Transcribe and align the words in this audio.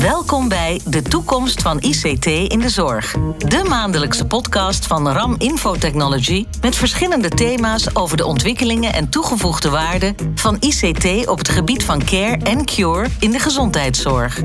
Welkom 0.00 0.48
bij 0.48 0.80
De 0.86 1.02
Toekomst 1.02 1.62
van 1.62 1.80
ICT 1.80 2.26
in 2.26 2.58
de 2.58 2.68
Zorg. 2.68 3.16
De 3.38 3.64
maandelijkse 3.68 4.26
podcast 4.26 4.86
van 4.86 5.08
RAM 5.08 5.34
Infotechnology... 5.38 6.46
met 6.60 6.76
verschillende 6.76 7.28
thema's 7.28 7.86
over 7.92 8.16
de 8.16 8.26
ontwikkelingen 8.26 8.92
en 8.92 9.08
toegevoegde 9.08 9.70
waarde... 9.70 10.14
van 10.34 10.56
ICT 10.60 11.26
op 11.26 11.38
het 11.38 11.48
gebied 11.48 11.84
van 11.84 12.04
care 12.04 12.36
en 12.36 12.64
cure 12.64 13.06
in 13.20 13.30
de 13.30 13.38
gezondheidszorg. 13.38 14.40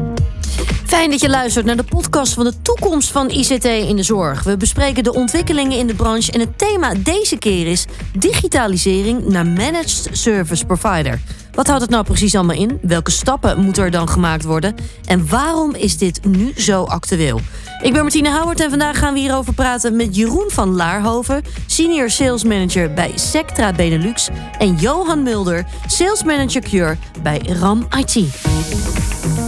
Fijn 0.85 1.09
dat 1.09 1.21
je 1.21 1.29
luistert 1.29 1.65
naar 1.65 1.77
de 1.77 1.83
podcast 1.83 2.33
van 2.33 2.43
de 2.43 2.61
toekomst 2.61 3.11
van 3.11 3.29
ICT 3.29 3.65
in 3.65 3.95
de 3.95 4.03
zorg. 4.03 4.43
We 4.43 4.57
bespreken 4.57 5.03
de 5.03 5.13
ontwikkelingen 5.13 5.77
in 5.77 5.87
de 5.87 5.95
branche 5.95 6.31
en 6.31 6.39
het 6.39 6.57
thema 6.57 6.93
deze 6.93 7.37
keer 7.37 7.67
is 7.67 7.85
digitalisering 8.17 9.27
naar 9.27 9.45
managed 9.45 10.09
service 10.11 10.65
provider. 10.65 11.19
Wat 11.59 11.67
houdt 11.67 11.81
het 11.81 11.91
nou 11.91 12.03
precies 12.03 12.35
allemaal 12.35 12.55
in? 12.55 12.79
Welke 12.81 13.11
stappen 13.11 13.59
moeten 13.59 13.83
er 13.83 13.91
dan 13.91 14.09
gemaakt 14.09 14.43
worden? 14.43 14.75
En 15.05 15.29
waarom 15.29 15.75
is 15.75 15.97
dit 15.97 16.25
nu 16.25 16.53
zo 16.57 16.83
actueel? 16.83 17.39
Ik 17.81 17.93
ben 17.93 18.01
Martine 18.01 18.29
Houwert 18.29 18.59
en 18.59 18.69
vandaag 18.69 18.97
gaan 18.99 19.13
we 19.13 19.19
hierover 19.19 19.53
praten 19.53 19.95
met 19.95 20.15
Jeroen 20.15 20.45
van 20.47 20.75
Laarhoven, 20.75 21.43
Senior 21.65 22.09
Sales 22.09 22.43
Manager 22.43 22.93
bij 22.93 23.11
Sectra 23.15 23.73
Benelux, 23.73 24.29
en 24.57 24.75
Johan 24.75 25.23
Mulder, 25.23 25.65
Sales 25.87 26.23
Manager 26.23 26.61
Cure 26.61 26.97
bij 27.21 27.41
RAM 27.59 27.87
IT. 27.97 28.15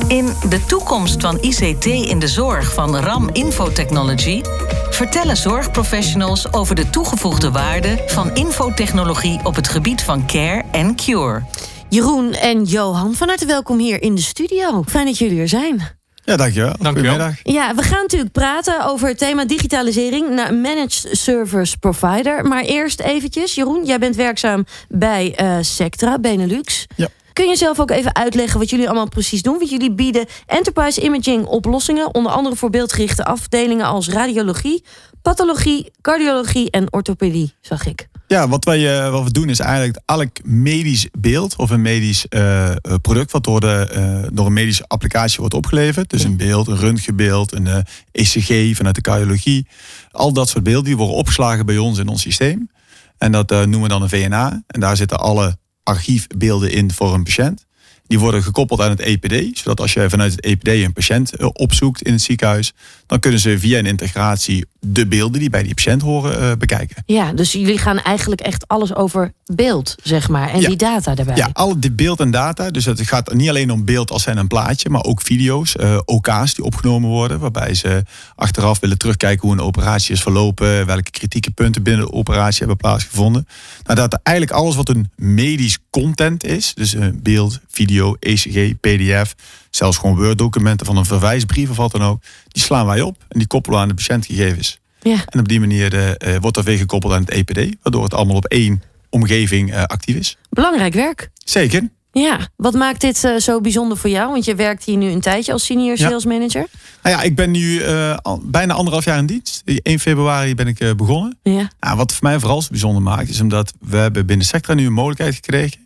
In 0.08 0.26
De 0.50 0.66
Toekomst 0.68 1.22
van 1.22 1.38
ICT 1.42 1.86
in 1.86 2.20
de 2.20 2.28
Zorg 2.28 2.74
van 2.74 2.98
RAM 2.98 3.30
Infotechnology 3.34 4.42
vertellen 4.90 5.38
zorgprofessionals 5.38 6.54
over 6.54 6.76
de 6.76 6.90
toegevoegde 6.90 7.52
waarde 7.52 8.04
van 8.08 8.36
infotechnologie 8.36 9.40
op 9.44 9.56
het 9.56 9.68
gebied 9.68 10.04
van 10.04 10.26
care 10.26 10.64
en 10.72 10.96
cure. 10.96 11.44
Jeroen 11.92 12.34
en 12.34 12.64
Johan, 12.64 13.14
van 13.14 13.28
harte 13.28 13.46
welkom 13.46 13.80
hier 13.80 14.02
in 14.02 14.16
de 14.16 14.22
studio. 14.22 14.84
Fijn 14.88 15.06
dat 15.06 15.18
jullie 15.18 15.40
er 15.40 15.48
zijn. 15.48 15.82
Ja, 16.24 16.36
dankjewel. 16.36 16.74
Dankjewel. 16.80 17.32
Ja, 17.44 17.76
we 17.76 17.82
gaan 17.82 18.02
natuurlijk 18.02 18.32
praten 18.32 18.86
over 18.86 19.08
het 19.08 19.18
thema 19.18 19.46
digitalisering 19.46 20.30
naar 20.30 20.54
managed 20.54 21.08
service 21.12 21.78
provider. 21.78 22.46
Maar 22.46 22.64
eerst 22.64 23.00
eventjes, 23.00 23.56
Jeroen, 23.56 23.86
jij 23.86 24.00
bent 24.00 24.16
werkzaam 24.16 24.66
bij 24.90 25.40
uh, 25.42 25.58
Sectra 25.62 26.20
Benelux. 26.20 26.88
Ja. 26.96 27.08
Kun 27.34 27.48
je 27.48 27.56
zelf 27.56 27.80
ook 27.80 27.92
even 27.92 28.16
uitleggen 28.16 28.60
wat 28.60 28.70
jullie 28.70 28.88
allemaal 28.88 29.10
precies 29.10 29.42
doen? 29.42 29.58
Want 29.58 29.70
jullie 29.70 29.94
bieden 29.94 30.26
enterprise 30.46 31.02
imaging 31.02 31.46
oplossingen, 31.46 32.14
onder 32.16 32.32
andere 32.32 32.56
voor 32.56 32.70
beeldgerichte 32.70 33.26
afdelingen 33.26 33.86
als 33.86 34.10
radiologie, 34.10 34.84
pathologie, 35.22 35.92
cardiologie 36.02 36.72
en 36.72 36.94
orthopedie, 36.94 37.54
zag 37.62 37.86
ik. 37.86 38.10
Ja, 38.32 38.48
wat, 38.48 38.66
wij, 38.66 39.06
uh, 39.06 39.12
wat 39.12 39.24
we 39.24 39.32
doen 39.32 39.50
is 39.50 39.60
eigenlijk 39.60 40.00
elk 40.06 40.44
medisch 40.44 41.08
beeld 41.18 41.56
of 41.56 41.70
een 41.70 41.82
medisch 41.82 42.26
uh, 42.30 42.72
product 43.02 43.32
wat 43.32 43.44
door, 43.44 43.60
de, 43.60 43.92
uh, 43.96 44.28
door 44.34 44.46
een 44.46 44.54
medische 44.54 44.88
applicatie 44.88 45.40
wordt 45.40 45.54
opgeleverd. 45.54 46.10
Dus 46.10 46.24
een 46.24 46.38
beeld, 46.38 46.68
een 46.68 46.78
röntgenbeeld, 46.78 47.54
een 47.54 47.86
ECG 48.12 48.76
vanuit 48.76 48.96
de 48.96 49.02
cardiologie. 49.02 49.68
Al 50.12 50.34
dat 50.34 50.50
soort 50.50 50.64
beelden 50.64 50.84
die 50.84 50.98
worden 50.98 51.16
opgeslagen 51.16 51.66
bij 51.66 51.78
ons 51.78 51.98
in 51.98 52.08
ons 52.08 52.22
systeem. 52.22 52.70
En 53.18 53.32
dat 53.32 53.50
noemen 53.50 53.82
we 53.82 53.88
dan 53.88 54.02
een 54.02 54.10
VNA. 54.10 54.64
En 54.68 54.80
daar 54.80 54.98
zitten 54.98 55.20
alle 55.20 55.58
archiefbeelden 55.84 56.72
in 56.72 56.92
voor 56.92 57.14
een 57.14 57.24
patiënt. 57.24 57.66
Die 58.08 58.20
worden 58.20 58.44
gekoppeld 58.44 58.82
aan 58.82 58.90
het 58.90 59.00
EPD, 59.00 59.58
zodat 59.58 59.80
als 59.80 59.94
je 59.94 60.10
vanuit 60.10 60.32
het 60.32 60.44
EPD 60.44 60.68
een 60.68 60.94
patiënt 60.94 61.54
opzoekt 61.54 62.02
in 62.02 62.12
het 62.12 62.22
ziekenhuis, 62.22 62.74
dan 63.06 63.20
kunnen 63.20 63.40
ze 63.40 63.60
via 63.60 63.80
een 63.80 63.86
integratie 63.86 64.66
de 64.86 65.08
beelden 65.08 65.40
die 65.40 65.50
bij 65.50 65.64
die 65.64 65.74
patiënt 65.74 66.02
horen 66.02 66.42
uh, 66.42 66.52
bekijken. 66.58 67.04
Ja, 67.06 67.34
dus 67.34 67.52
jullie 67.52 67.78
gaan 67.78 68.00
eigenlijk 68.00 68.42
echt 68.42 68.68
alles 68.68 68.96
over 68.96 69.34
beeld, 69.46 69.96
zeg 70.04 70.30
maar, 70.30 70.50
en 70.50 70.62
ja. 70.62 70.68
die 70.68 70.78
data 70.78 71.16
daarbij. 71.16 71.36
Ja, 71.36 71.50
al 71.54 71.80
die 71.80 71.92
beeld 71.92 72.20
en 72.20 72.32
data. 72.32 72.72
Dus 72.72 72.86
het 72.86 73.02
gaat 73.02 73.34
niet 73.34 73.50
alleen 73.50 73.72
om 73.72 73.86
beeld 73.86 74.12
als 74.12 74.24
zijn 74.24 74.38
een 74.38 74.48
plaatje, 74.48 74.90
maar 74.90 75.04
ook 75.04 75.22
video's, 75.22 75.76
uh, 75.80 76.00
OK's 76.06 76.54
die 76.54 76.66
opgenomen 76.66 77.10
worden, 77.10 77.40
waarbij 77.40 77.74
ze 77.74 78.04
achteraf 78.36 78.80
willen 78.80 78.98
terugkijken 78.98 79.48
hoe 79.48 79.58
een 79.58 79.64
operatie 79.64 80.14
is 80.14 80.22
verlopen, 80.22 80.86
welke 80.86 81.12
kritieke 81.12 81.52
punten 81.52 81.84
binnen 81.84 82.06
de 82.06 82.12
operatie 82.12 82.60
hebben 82.60 82.78
plaatsgevonden. 82.78 83.48
Nou, 83.84 84.00
dat 84.00 84.20
eigenlijk 84.24 84.58
alles 84.58 84.76
wat 84.76 84.90
een 84.90 85.12
medisch 85.16 85.78
content 85.90 86.44
is, 86.44 86.74
dus 86.74 86.94
uh, 86.94 87.06
beeld, 87.16 87.60
video, 87.68 88.16
ECG, 88.20 88.80
PDF, 88.80 89.36
zelfs 89.72 89.98
gewoon 89.98 90.16
Word-documenten 90.16 90.86
van 90.86 90.98
een 90.98 91.06
verwijsbrief 91.06 91.70
of 91.70 91.78
wat 91.78 91.92
dan 91.92 92.04
ook, 92.04 92.22
die 92.48 92.62
slaan 92.62 92.86
wij 92.86 93.02
op 93.02 93.18
en 93.28 93.40
die 93.40 93.48
koppelen 93.48 93.80
aan 93.80 93.88
de 93.88 93.94
patiëntgegevens. 93.94 94.80
Ja. 95.02 95.18
En 95.26 95.40
op 95.40 95.48
die 95.48 95.60
manier 95.60 95.94
uh, 95.94 96.36
wordt 96.42 96.58
er 96.58 96.64
weer 96.64 96.78
gekoppeld 96.78 97.14
aan 97.14 97.22
het 97.22 97.30
EPD, 97.30 97.76
waardoor 97.82 98.04
het 98.04 98.14
allemaal 98.14 98.36
op 98.36 98.46
één 98.46 98.84
omgeving 99.10 99.70
uh, 99.70 99.84
actief 99.84 100.16
is. 100.16 100.38
Belangrijk 100.50 100.94
werk. 100.94 101.30
Zeker. 101.46 101.90
Ja, 102.12 102.50
wat 102.56 102.74
maakt 102.74 103.02
dit 103.02 103.24
uh, 103.24 103.38
zo 103.38 103.62
bijzonder 103.62 103.98
voor 103.98 104.10
jou? 104.10 104.32
Want 104.32 104.46
je 104.46 104.56
werkt 104.56 104.84
hier 104.84 104.98
nu 104.98 105.10
een 105.10 105.22
tijdje 105.22 105.52
als 105.52 105.66
senior 105.66 105.98
sales 105.98 106.26
manager. 106.26 106.66
Nou 107.04 107.16
ja, 107.16 107.22
ik 107.22 107.36
ben 107.36 107.52
nu 107.52 107.84
al, 108.22 108.42
bijna 108.44 108.74
anderhalf 108.74 109.06
jaar 109.06 109.18
in 109.18 109.26
dienst. 109.26 109.62
1 109.66 110.00
februari 110.00 110.56
ben 110.56 110.68
ik 110.68 110.98
begonnen. 110.98 111.40
Ja. 111.44 111.70
Nou, 111.80 111.98
wat 111.98 112.14
voor 112.14 112.24
mij 112.28 112.40
vooral 112.40 112.62
zo 112.62 112.68
bijzonder 112.70 113.02
maakt, 113.02 113.30
is 113.30 113.42
omdat 113.42 113.74
we 113.80 113.98
hebben 113.98 114.26
binnen 114.26 114.46
Sectra 114.46 114.74
nu 114.74 114.86
een 114.86 114.94
mogelijkheid 114.94 115.36
gekregen 115.36 115.81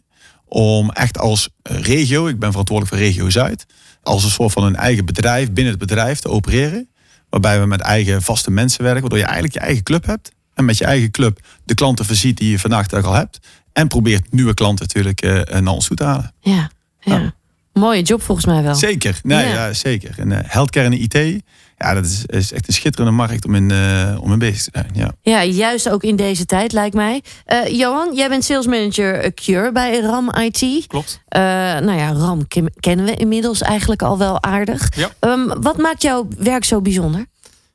om 0.55 0.89
echt 0.89 1.19
als 1.19 1.49
regio, 1.63 2.27
ik 2.27 2.39
ben 2.39 2.49
verantwoordelijk 2.49 2.95
voor 2.95 3.05
regio 3.05 3.29
Zuid, 3.29 3.65
als 4.03 4.23
een 4.23 4.29
soort 4.29 4.51
van 4.51 4.63
een 4.63 4.75
eigen 4.75 5.05
bedrijf 5.05 5.51
binnen 5.51 5.73
het 5.73 5.81
bedrijf 5.81 6.19
te 6.19 6.29
opereren. 6.29 6.89
Waarbij 7.29 7.59
we 7.59 7.65
met 7.65 7.81
eigen 7.81 8.21
vaste 8.21 8.51
mensen 8.51 8.83
werken, 8.83 9.01
waardoor 9.01 9.19
je 9.19 9.25
eigenlijk 9.25 9.53
je 9.53 9.59
eigen 9.59 9.83
club 9.83 10.05
hebt. 10.05 10.31
En 10.53 10.65
met 10.65 10.77
je 10.77 10.85
eigen 10.85 11.11
club 11.11 11.39
de 11.63 11.73
klanten 11.73 12.05
voorziet 12.05 12.37
die 12.37 12.49
je 12.49 12.59
vandaag 12.59 12.91
al 12.91 13.13
hebt. 13.13 13.39
En 13.73 13.87
probeert 13.87 14.31
nieuwe 14.31 14.53
klanten 14.53 14.85
natuurlijk 14.85 15.23
uh, 15.25 15.59
naar 15.59 15.73
ons 15.73 15.87
toe 15.87 15.97
te 15.97 16.03
halen. 16.03 16.33
Ja, 16.39 16.71
ja. 16.99 17.33
Mooie 17.73 18.01
job 18.01 18.21
volgens 18.21 18.45
mij 18.45 18.63
wel. 18.63 18.75
Zeker, 18.75 19.19
nee, 19.23 19.45
Ja. 19.47 19.53
ja. 19.53 19.73
zeker. 19.73 20.15
En 20.17 20.29
uh, 20.31 20.37
healthcare 20.41 20.85
en 20.85 21.01
IT, 21.01 21.43
ja, 21.77 21.93
dat 21.93 22.05
is, 22.05 22.25
is 22.25 22.51
echt 22.51 22.67
een 22.67 22.73
schitterende 22.73 23.11
markt 23.11 23.45
om 23.45 23.55
in, 23.55 23.69
uh, 23.69 24.17
om 24.19 24.31
in 24.31 24.39
bezig 24.39 24.63
te 24.63 24.69
zijn. 24.73 24.89
Ja. 24.93 25.11
Ja, 25.21 25.43
juist 25.43 25.89
ook 25.89 26.03
in 26.03 26.15
deze 26.15 26.45
tijd 26.45 26.71
lijkt 26.71 26.95
mij. 26.95 27.23
Uh, 27.47 27.67
Johan, 27.79 28.15
jij 28.15 28.29
bent 28.29 28.43
sales 28.43 28.65
manager 28.65 29.33
Cure 29.33 29.71
bij 29.71 29.99
RAM 29.99 30.31
IT. 30.33 30.87
Klopt. 30.87 31.21
Uh, 31.29 31.41
nou 31.41 31.93
ja, 31.93 32.13
RAM 32.13 32.47
kennen 32.79 33.05
we 33.05 33.15
inmiddels 33.15 33.61
eigenlijk 33.61 34.01
al 34.01 34.17
wel 34.17 34.43
aardig. 34.43 34.95
Ja. 34.95 35.09
Um, 35.19 35.61
wat 35.61 35.77
maakt 35.77 36.01
jouw 36.01 36.27
werk 36.37 36.65
zo 36.65 36.81
bijzonder? 36.81 37.25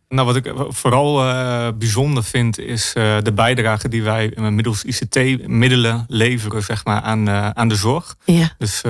Nou, 0.08 0.26
wat 0.26 0.36
ik 0.36 0.52
vooral 0.68 1.26
uh, 1.26 1.68
bijzonder 1.78 2.24
vind, 2.24 2.58
is 2.58 2.94
uh, 2.96 3.16
de 3.22 3.32
bijdrage 3.32 3.88
die 3.88 4.02
wij 4.02 4.32
middels 4.36 4.84
ICT-middelen 4.84 6.04
leveren 6.08 6.62
zeg 6.62 6.84
maar, 6.84 7.00
aan, 7.00 7.28
uh, 7.28 7.50
aan 7.50 7.68
de 7.68 7.74
zorg. 7.74 8.16
Ja. 8.24 8.54
Dus 8.58 8.80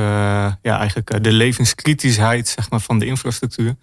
ja, 0.63 0.79
eigenlijk 0.79 1.25
de 1.25 1.33
levenskritischheid 1.33 2.49
zeg 2.49 2.71
maar, 2.71 2.81
van 2.81 2.99
de 2.99 3.07
infrastructuur. 3.07 3.75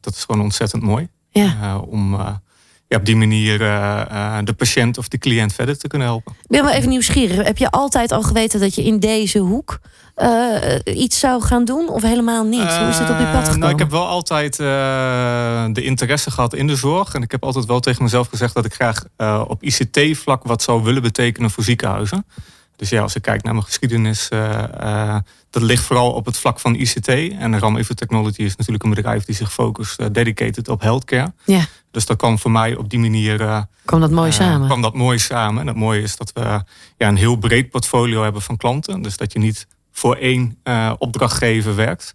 Dat 0.00 0.14
is 0.14 0.24
gewoon 0.24 0.42
ontzettend 0.42 0.82
mooi. 0.82 1.08
Ja. 1.30 1.78
om 1.78 2.16
ja, 2.88 2.98
op 2.98 3.04
die 3.04 3.16
manier 3.16 3.58
de 4.44 4.54
patiënt 4.56 4.98
of 4.98 5.08
de 5.08 5.18
cliënt 5.18 5.52
verder 5.52 5.78
te 5.78 5.88
kunnen 5.88 6.08
helpen. 6.08 6.32
Ik 6.32 6.48
ben 6.48 6.64
wel 6.64 6.72
even 6.72 6.88
nieuwsgierig. 6.88 7.46
Heb 7.46 7.58
je 7.58 7.70
altijd 7.70 8.12
al 8.12 8.22
geweten 8.22 8.60
dat 8.60 8.74
je 8.74 8.84
in 8.84 9.00
deze 9.00 9.38
hoek 9.38 9.80
iets 10.84 11.18
zou 11.18 11.42
gaan 11.42 11.64
doen 11.64 11.88
of 11.88 12.02
helemaal 12.02 12.44
niet? 12.44 12.76
Hoe 12.76 12.88
is 12.88 12.98
dit 12.98 13.10
op 13.10 13.18
je 13.18 13.24
pad 13.24 13.38
gekomen? 13.38 13.58
Nou, 13.58 13.72
ik 13.72 13.78
heb 13.78 13.90
wel 13.90 14.06
altijd 14.06 14.56
de 14.56 15.82
interesse 15.82 16.30
gehad 16.30 16.54
in 16.54 16.66
de 16.66 16.76
zorg. 16.76 17.14
En 17.14 17.22
ik 17.22 17.30
heb 17.30 17.44
altijd 17.44 17.66
wel 17.66 17.80
tegen 17.80 18.02
mezelf 18.02 18.28
gezegd 18.28 18.54
dat 18.54 18.64
ik 18.64 18.74
graag 18.74 19.04
op 19.46 19.62
ICT-vlak 19.62 20.44
wat 20.44 20.62
zou 20.62 20.82
willen 20.82 21.02
betekenen 21.02 21.50
voor 21.50 21.64
ziekenhuizen. 21.64 22.26
Dus 22.82 22.90
ja, 22.90 23.02
als 23.02 23.14
ik 23.14 23.22
kijk 23.22 23.42
naar 23.42 23.52
mijn 23.52 23.64
geschiedenis, 23.64 24.28
dat 25.50 25.62
ligt 25.62 25.84
vooral 25.84 26.12
op 26.12 26.26
het 26.26 26.36
vlak 26.36 26.60
van 26.60 26.74
ICT. 26.74 27.08
En 27.08 27.58
RAM 27.58 27.76
Infotechnology 27.76 28.42
is 28.42 28.56
natuurlijk 28.56 28.84
een 28.84 28.94
bedrijf 28.94 29.24
die 29.24 29.34
zich 29.34 29.52
focust, 29.52 30.14
dedicated 30.14 30.68
op 30.68 30.80
healthcare. 30.80 31.32
Ja. 31.44 31.64
Dus 31.90 32.06
dat 32.06 32.16
kan 32.16 32.38
voor 32.38 32.50
mij 32.50 32.76
op 32.76 32.90
die 32.90 32.98
manier. 32.98 33.66
kwam 33.84 34.00
dat 34.00 34.10
mooi 34.10 34.32
samen? 34.32 34.66
kwam 34.66 34.82
dat 34.82 34.94
mooi 34.94 35.18
samen. 35.18 35.60
En 35.60 35.66
het 35.66 35.76
mooie 35.76 36.02
is 36.02 36.16
dat 36.16 36.32
we 36.32 36.40
ja, 36.40 36.64
een 37.08 37.16
heel 37.16 37.36
breed 37.36 37.70
portfolio 37.70 38.22
hebben 38.22 38.42
van 38.42 38.56
klanten. 38.56 39.02
Dus 39.02 39.16
dat 39.16 39.32
je 39.32 39.38
niet 39.38 39.66
voor 39.92 40.16
één 40.16 40.58
opdrachtgever 40.98 41.74
werkt, 41.74 42.14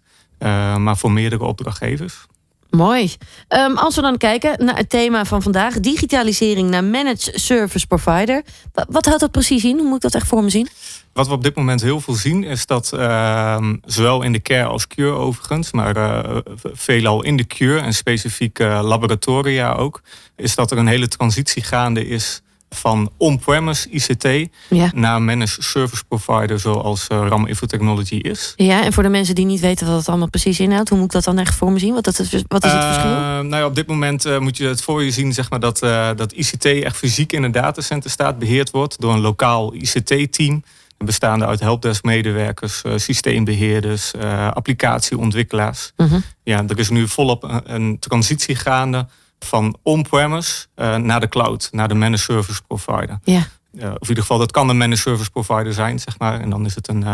maar 0.78 0.96
voor 0.96 1.12
meerdere 1.12 1.44
opdrachtgevers. 1.44 2.26
Mooi. 2.70 3.12
Um, 3.48 3.76
als 3.76 3.94
we 3.94 4.02
dan 4.02 4.16
kijken 4.16 4.64
naar 4.64 4.76
het 4.76 4.90
thema 4.90 5.24
van 5.24 5.42
vandaag: 5.42 5.80
digitalisering 5.80 6.70
naar 6.70 6.84
managed 6.84 7.30
service 7.34 7.86
provider. 7.86 8.42
Wat, 8.88 9.06
houdt 9.06 9.20
dat 9.20 9.30
precies 9.30 9.64
in? 9.64 9.78
Hoe 9.78 9.86
moet 9.86 9.96
ik 9.96 10.00
dat 10.00 10.14
echt 10.14 10.26
voor 10.26 10.42
me 10.42 10.50
zien? 10.50 10.68
Wat 11.12 11.26
we 11.26 11.32
op 11.32 11.42
dit 11.42 11.56
moment 11.56 11.82
heel 11.82 12.00
veel 12.00 12.14
zien, 12.14 12.44
is 12.44 12.66
dat 12.66 12.90
uh, 12.94 13.72
zowel 13.84 14.22
in 14.22 14.32
de 14.32 14.42
care 14.42 14.68
als 14.68 14.86
cure 14.86 15.16
overigens, 15.16 15.72
maar 15.72 15.96
uh, 15.96 16.36
veelal 16.72 17.24
in 17.24 17.36
de 17.36 17.46
cure 17.46 17.80
en 17.80 17.92
specifiek 17.92 18.58
uh, 18.58 18.80
laboratoria 18.82 19.72
ook, 19.72 20.02
is 20.36 20.54
dat 20.54 20.70
er 20.70 20.78
een 20.78 20.86
hele 20.86 21.08
transitie 21.08 21.62
gaande 21.62 22.08
is 22.08 22.42
van 22.70 23.10
on-premise 23.16 23.88
ICT 23.90 24.48
ja. 24.68 24.90
naar 24.94 25.22
managed 25.22 25.64
service 25.64 26.04
provider 26.08 26.60
zoals 26.60 27.06
uh, 27.12 27.26
RAM 27.28 27.46
Infotechnology 27.46 28.14
is. 28.14 28.52
Ja, 28.56 28.84
en 28.84 28.92
voor 28.92 29.02
de 29.02 29.08
mensen 29.08 29.34
die 29.34 29.44
niet 29.44 29.60
weten 29.60 29.86
wat 29.86 29.96
het 29.96 30.08
allemaal 30.08 30.30
precies 30.30 30.60
inhoudt, 30.60 30.88
hoe 30.88 30.98
moet 30.98 31.06
ik 31.06 31.12
dat 31.12 31.24
dan 31.24 31.38
echt 31.38 31.54
voor 31.54 31.72
me 31.72 31.78
zien? 31.78 31.94
Wat, 31.94 32.04
dat 32.04 32.18
is, 32.18 32.30
wat 32.48 32.64
is 32.64 32.72
het 32.72 32.82
uh, 32.82 32.92
verschil? 32.92 33.12
Nou 33.12 33.56
ja, 33.56 33.66
op 33.66 33.74
dit 33.74 33.86
moment 33.86 34.26
uh, 34.26 34.38
moet 34.38 34.56
je 34.56 34.66
het 34.66 34.82
voor 34.82 35.04
je 35.04 35.10
zien 35.10 35.32
zeg 35.32 35.50
maar, 35.50 35.60
dat, 35.60 35.78
dat 36.16 36.32
ICT 36.32 36.64
echt 36.64 36.96
fysiek 36.96 37.32
in 37.32 37.42
een 37.42 37.52
datacenter 37.52 38.10
staat, 38.10 38.38
beheerd 38.38 38.70
wordt 38.70 39.00
door 39.00 39.12
een 39.12 39.20
lokaal 39.20 39.74
ICT-team. 39.74 40.64
bestaande 40.98 41.46
uit 41.46 41.60
helpdesk-medewerkers, 41.60 42.82
systeembeheerders, 42.96 44.12
applicatieontwikkelaars. 44.52 45.92
Mhm. 45.96 46.18
Ja, 46.42 46.64
er 46.68 46.78
is 46.78 46.88
nu 46.88 47.08
volop 47.08 47.42
een, 47.42 47.74
een 47.74 47.98
transitie 47.98 48.56
gaande 48.56 49.06
van 49.38 49.76
on-premise 49.82 50.66
naar 50.76 51.20
de 51.20 51.28
cloud, 51.28 51.68
naar 51.72 51.88
de 51.88 51.94
managed 51.94 52.24
service 52.24 52.62
provider. 52.66 53.18
Ja. 53.22 53.46
Of 53.72 53.80
in 53.82 54.08
ieder 54.08 54.22
geval, 54.22 54.38
dat 54.38 54.50
kan 54.50 54.68
een 54.68 54.76
managed 54.76 55.02
service 55.02 55.30
provider 55.30 55.72
zijn, 55.72 55.98
zeg 55.98 56.18
maar. 56.18 56.40
En 56.40 56.50
dan 56.50 56.64
is 56.64 56.74
het 56.74 56.88
een, 56.88 57.04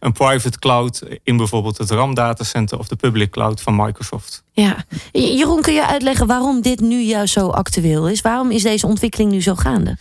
een 0.00 0.12
private 0.12 0.58
cloud 0.58 1.02
in 1.22 1.36
bijvoorbeeld 1.36 1.78
het 1.78 1.90
RAM 1.90 2.14
datacenter 2.14 2.78
of 2.78 2.88
de 2.88 2.96
public 2.96 3.30
cloud 3.30 3.60
van 3.60 3.76
Microsoft. 3.76 4.42
Ja. 4.52 4.84
Jeroen, 5.12 5.62
kun 5.62 5.74
je 5.74 5.86
uitleggen 5.86 6.26
waarom 6.26 6.62
dit 6.62 6.80
nu 6.80 7.00
juist 7.00 7.32
zo 7.32 7.48
actueel 7.48 8.08
is? 8.08 8.20
Waarom 8.20 8.50
is 8.50 8.62
deze 8.62 8.86
ontwikkeling 8.86 9.30
nu 9.30 9.42
zo 9.42 9.54
gaande? 9.54 9.96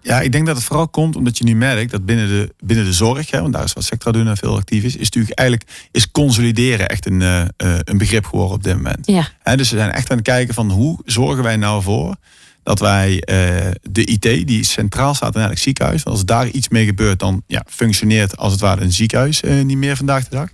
Ja, 0.00 0.20
ik 0.20 0.32
denk 0.32 0.46
dat 0.46 0.56
het 0.56 0.64
vooral 0.64 0.88
komt 0.88 1.16
omdat 1.16 1.38
je 1.38 1.44
nu 1.44 1.54
merkt 1.54 1.90
dat 1.90 2.04
binnen 2.04 2.28
de, 2.28 2.54
binnen 2.58 2.84
de 2.84 2.92
zorg, 2.92 3.30
hè, 3.30 3.40
want 3.40 3.52
daar 3.52 3.64
is 3.64 3.72
wat 3.72 3.84
Sectra 3.84 4.10
doen 4.10 4.28
en 4.28 4.36
veel 4.36 4.56
actief 4.56 4.84
is, 4.84 4.96
is 4.96 5.04
natuurlijk 5.04 5.38
eigenlijk 5.38 5.70
is 5.90 6.10
consolideren 6.10 6.88
echt 6.88 7.06
een, 7.06 7.20
uh, 7.20 7.44
een 7.56 7.98
begrip 7.98 8.24
geworden 8.24 8.54
op 8.56 8.62
dit 8.62 8.74
moment. 8.74 9.06
Ja. 9.06 9.28
Hè, 9.42 9.56
dus 9.56 9.70
we 9.70 9.76
zijn 9.76 9.90
echt 9.90 10.10
aan 10.10 10.16
het 10.16 10.26
kijken 10.26 10.54
van 10.54 10.70
hoe 10.70 10.98
zorgen 11.04 11.42
wij 11.42 11.56
nou 11.56 11.82
voor 11.82 12.16
dat 12.62 12.78
wij 12.78 13.12
uh, 13.12 13.70
de 13.82 14.04
IT, 14.04 14.22
die 14.22 14.64
centraal 14.64 15.14
staat 15.14 15.34
in 15.34 15.40
elk 15.40 15.58
ziekenhuis, 15.58 16.04
als 16.04 16.24
daar 16.24 16.48
iets 16.48 16.68
mee 16.68 16.84
gebeurt, 16.84 17.18
dan 17.18 17.42
ja, 17.46 17.64
functioneert 17.68 18.36
als 18.36 18.52
het 18.52 18.60
ware 18.60 18.80
een 18.80 18.92
ziekenhuis 18.92 19.42
uh, 19.42 19.64
niet 19.64 19.76
meer 19.76 19.96
vandaag 19.96 20.28
de 20.28 20.36
dag. 20.36 20.48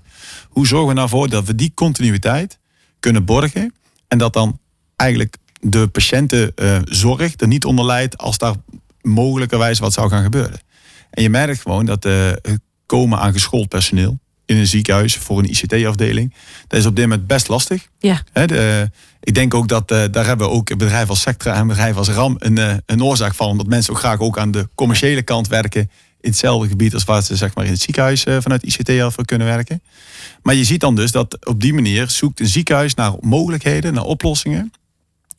Hoe 0.49 0.66
zorgen 0.66 0.88
we 0.88 0.94
nou 0.94 1.08
voor 1.08 1.28
dat 1.28 1.44
we 1.44 1.55
die 1.55 1.72
continuïteit 1.75 2.58
kunnen 3.00 3.25
borgen 3.25 3.75
en 4.08 4.19
dat 4.19 4.32
dan 4.32 4.58
eigenlijk 4.96 5.37
de 5.60 5.87
patiëntenzorg 5.88 7.20
uh, 7.20 7.31
er 7.37 7.46
niet 7.46 7.64
onder 7.64 7.84
leidt 7.84 8.19
als 8.19 8.38
daar 8.38 8.54
mogelijkerwijs 9.02 9.78
wat 9.78 9.93
zou 9.93 10.08
gaan 10.08 10.22
gebeuren. 10.22 10.61
En 11.11 11.22
je 11.22 11.31
merkt 11.31 11.61
gewoon 11.61 11.87
dat 11.87 12.02
het 12.02 12.61
komen 12.87 13.19
aan 13.19 13.32
geschoold 13.32 13.69
personeel 13.69 14.19
in 14.49 14.56
een 14.56 14.66
ziekenhuis 14.66 15.16
voor 15.16 15.38
een 15.38 15.50
ICT-afdeling, 15.50 16.34
dat 16.66 16.78
is 16.81 16.87
op 16.87 16.96
dit 16.96 17.04
moment 17.06 17.26
best 17.26 17.49
lastig. 17.49 17.88
Ja. 17.99 18.22
He, 18.32 18.46
de, 18.46 18.90
ik 19.20 19.34
denk 19.34 19.54
ook 19.54 19.68
dat 19.68 19.92
uh, 19.92 20.04
daar 20.10 20.26
hebben 20.26 20.46
we 20.46 20.52
ook 20.52 20.76
bedrijf 20.76 21.08
als 21.08 21.20
Sectra 21.20 21.54
en 21.54 21.66
bedrijf 21.66 21.96
als 21.96 22.08
RAM 22.08 22.36
een, 22.38 22.58
uh, 22.58 22.74
een 22.86 23.02
oorzaak 23.02 23.34
van. 23.34 23.48
Omdat 23.48 23.66
mensen 23.66 23.92
ook 23.92 23.98
graag 23.98 24.20
ook 24.20 24.38
aan 24.38 24.50
de 24.50 24.68
commerciële 24.74 25.22
kant 25.22 25.48
werken. 25.48 25.90
In 26.20 26.30
hetzelfde 26.30 26.68
gebied 26.68 26.94
als 26.94 27.04
waar 27.04 27.22
ze 27.22 27.36
zeg 27.36 27.54
maar, 27.54 27.64
in 27.64 27.70
het 27.70 27.80
ziekenhuis 27.80 28.26
uh, 28.26 28.36
vanuit 28.40 28.62
ICT 28.62 29.00
af 29.00 29.14
kunnen 29.14 29.46
werken. 29.46 29.82
Maar 30.42 30.54
je 30.54 30.64
ziet 30.64 30.80
dan 30.80 30.94
dus 30.94 31.12
dat 31.12 31.46
op 31.46 31.60
die 31.60 31.74
manier 31.74 32.10
zoekt 32.10 32.40
een 32.40 32.46
ziekenhuis 32.46 32.94
naar 32.94 33.12
mogelijkheden, 33.20 33.94
naar 33.94 34.04
oplossingen. 34.04 34.72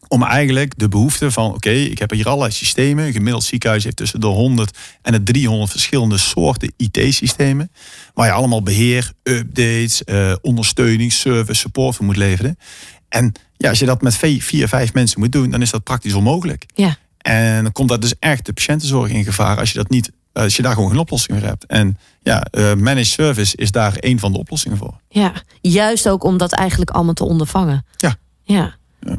Om 0.08 0.24
eigenlijk 0.24 0.74
de 0.78 0.90
behoefte 0.90 1.32
van, 1.32 1.54
oké, 1.54 1.70
ik 1.70 2.00
heb 2.00 2.12
hier 2.12 2.28
allerlei 2.28 2.52
systemen. 2.52 3.06
Een 3.06 3.14
gemiddeld 3.14 3.44
ziekenhuis 3.44 3.84
heeft 3.84 3.96
tussen 3.96 4.20
de 4.20 4.28
100 4.28 4.78
en 5.02 5.12
de 5.12 5.24
300 5.24 5.72
verschillende 5.72 6.18
soorten 6.18 6.74
IT-systemen. 6.78 7.72
Waar 8.14 8.26
je 8.26 8.32
allemaal 8.34 8.64
beheer, 8.64 9.12
updates, 9.24 10.04
ondersteuning, 10.42 11.14
service, 11.14 11.60
support 11.60 11.96
voor 11.96 12.06
moet 12.06 12.18
leveren. 12.18 12.58
En 13.10 13.34
ja, 13.64 13.70
als 13.70 13.80
je 13.80 13.86
dat 13.86 14.02
met 14.02 14.16
vier, 14.16 14.68
vijf 14.68 14.94
mensen 14.94 15.20
moet 15.20 15.32
doen, 15.32 15.50
dan 15.50 15.62
is 15.62 15.72
dat 15.72 15.84
praktisch 15.84 16.14
onmogelijk. 16.14 16.66
Ja. 16.76 16.96
En 17.18 17.64
dan 17.64 17.72
komt 17.72 17.90
dat 17.90 18.02
dus 18.02 18.14
echt 18.20 18.46
de 18.46 18.54
patiëntenzorg 18.54 19.12
in 19.12 19.24
gevaar 19.24 19.58
als 19.58 19.72
je 19.72 19.78
dat 19.78 19.90
niet, 19.90 20.12
als 20.34 20.56
je 20.56 20.62
daar 20.62 20.74
gewoon 20.74 20.90
geen 20.90 21.00
oplossing 21.00 21.40
voor 21.40 21.48
hebt. 21.48 21.66
En 21.66 21.98
ja, 22.22 22.48
uh, 22.52 22.74
managed 22.74 23.08
service 23.08 23.58
is 23.58 23.72
daar 23.72 23.94
een 24.00 24.20
van 24.20 24.32
de 24.32 24.38
oplossingen 24.38 24.78
voor. 24.78 25.00
Ja, 25.10 25.34
juist 25.62 26.10
ook 26.10 26.24
om 26.24 26.38
dat 26.38 26.52
eigenlijk 26.52 26.92
allemaal 26.92 27.14
te 27.14 27.26
ondervangen. 27.26 27.86
Ja. 27.98 28.16
Ja. 28.44 28.76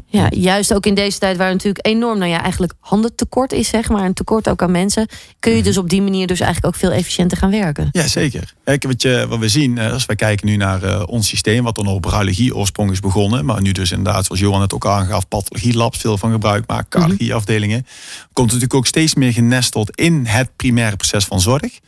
Ja. 0.07 0.27
juist 0.29 0.73
ook 0.73 0.85
in 0.85 0.93
deze 0.93 1.19
tijd 1.19 1.37
waar 1.37 1.51
natuurlijk 1.51 1.85
enorm, 1.87 2.17
nou 2.17 2.31
ja, 2.31 2.41
eigenlijk 2.41 2.73
handentekort 2.79 3.51
is, 3.51 3.67
zeg 3.67 3.89
maar, 3.89 4.05
een 4.05 4.13
tekort 4.13 4.49
ook 4.49 4.61
aan 4.61 4.71
mensen, 4.71 5.07
kun 5.39 5.51
je 5.55 5.63
dus 5.63 5.77
op 5.77 5.89
die 5.89 6.01
manier 6.01 6.27
dus 6.27 6.39
eigenlijk 6.39 6.75
ook 6.75 6.81
veel 6.81 6.91
efficiënter 6.91 7.37
gaan 7.37 7.51
werken. 7.51 7.89
Ja, 7.91 8.07
zeker. 8.07 8.53
Kijk, 8.63 8.83
wat, 8.83 9.01
je, 9.01 9.25
wat 9.29 9.39
we 9.39 9.49
zien, 9.49 9.79
als 9.79 10.05
wij 10.05 10.15
kijken 10.15 10.47
nu 10.47 10.55
naar 10.55 10.83
uh, 10.83 11.03
ons 11.05 11.27
systeem, 11.27 11.63
wat 11.63 11.75
dan 11.75 11.87
op 11.87 12.05
radiologie 12.05 12.55
oorsprong 12.55 12.91
is 12.91 12.99
begonnen, 12.99 13.45
maar 13.45 13.61
nu 13.61 13.71
dus 13.71 13.91
inderdaad, 13.91 14.25
zoals 14.25 14.41
Johan 14.41 14.61
het 14.61 14.73
ook 14.73 14.85
aangaf, 14.85 15.27
pathologie 15.27 15.75
labs 15.75 15.97
veel 15.97 16.17
van 16.17 16.31
gebruik 16.31 16.67
maken, 16.67 16.89
cardiologieafdelingen, 16.89 17.85
komt 18.33 18.47
natuurlijk 18.47 18.73
ook 18.73 18.87
steeds 18.87 19.15
meer 19.15 19.33
genesteld 19.33 19.95
in 19.97 20.25
het 20.25 20.55
primaire 20.55 20.95
proces 20.95 21.25
van 21.25 21.41
zorg. 21.41 21.79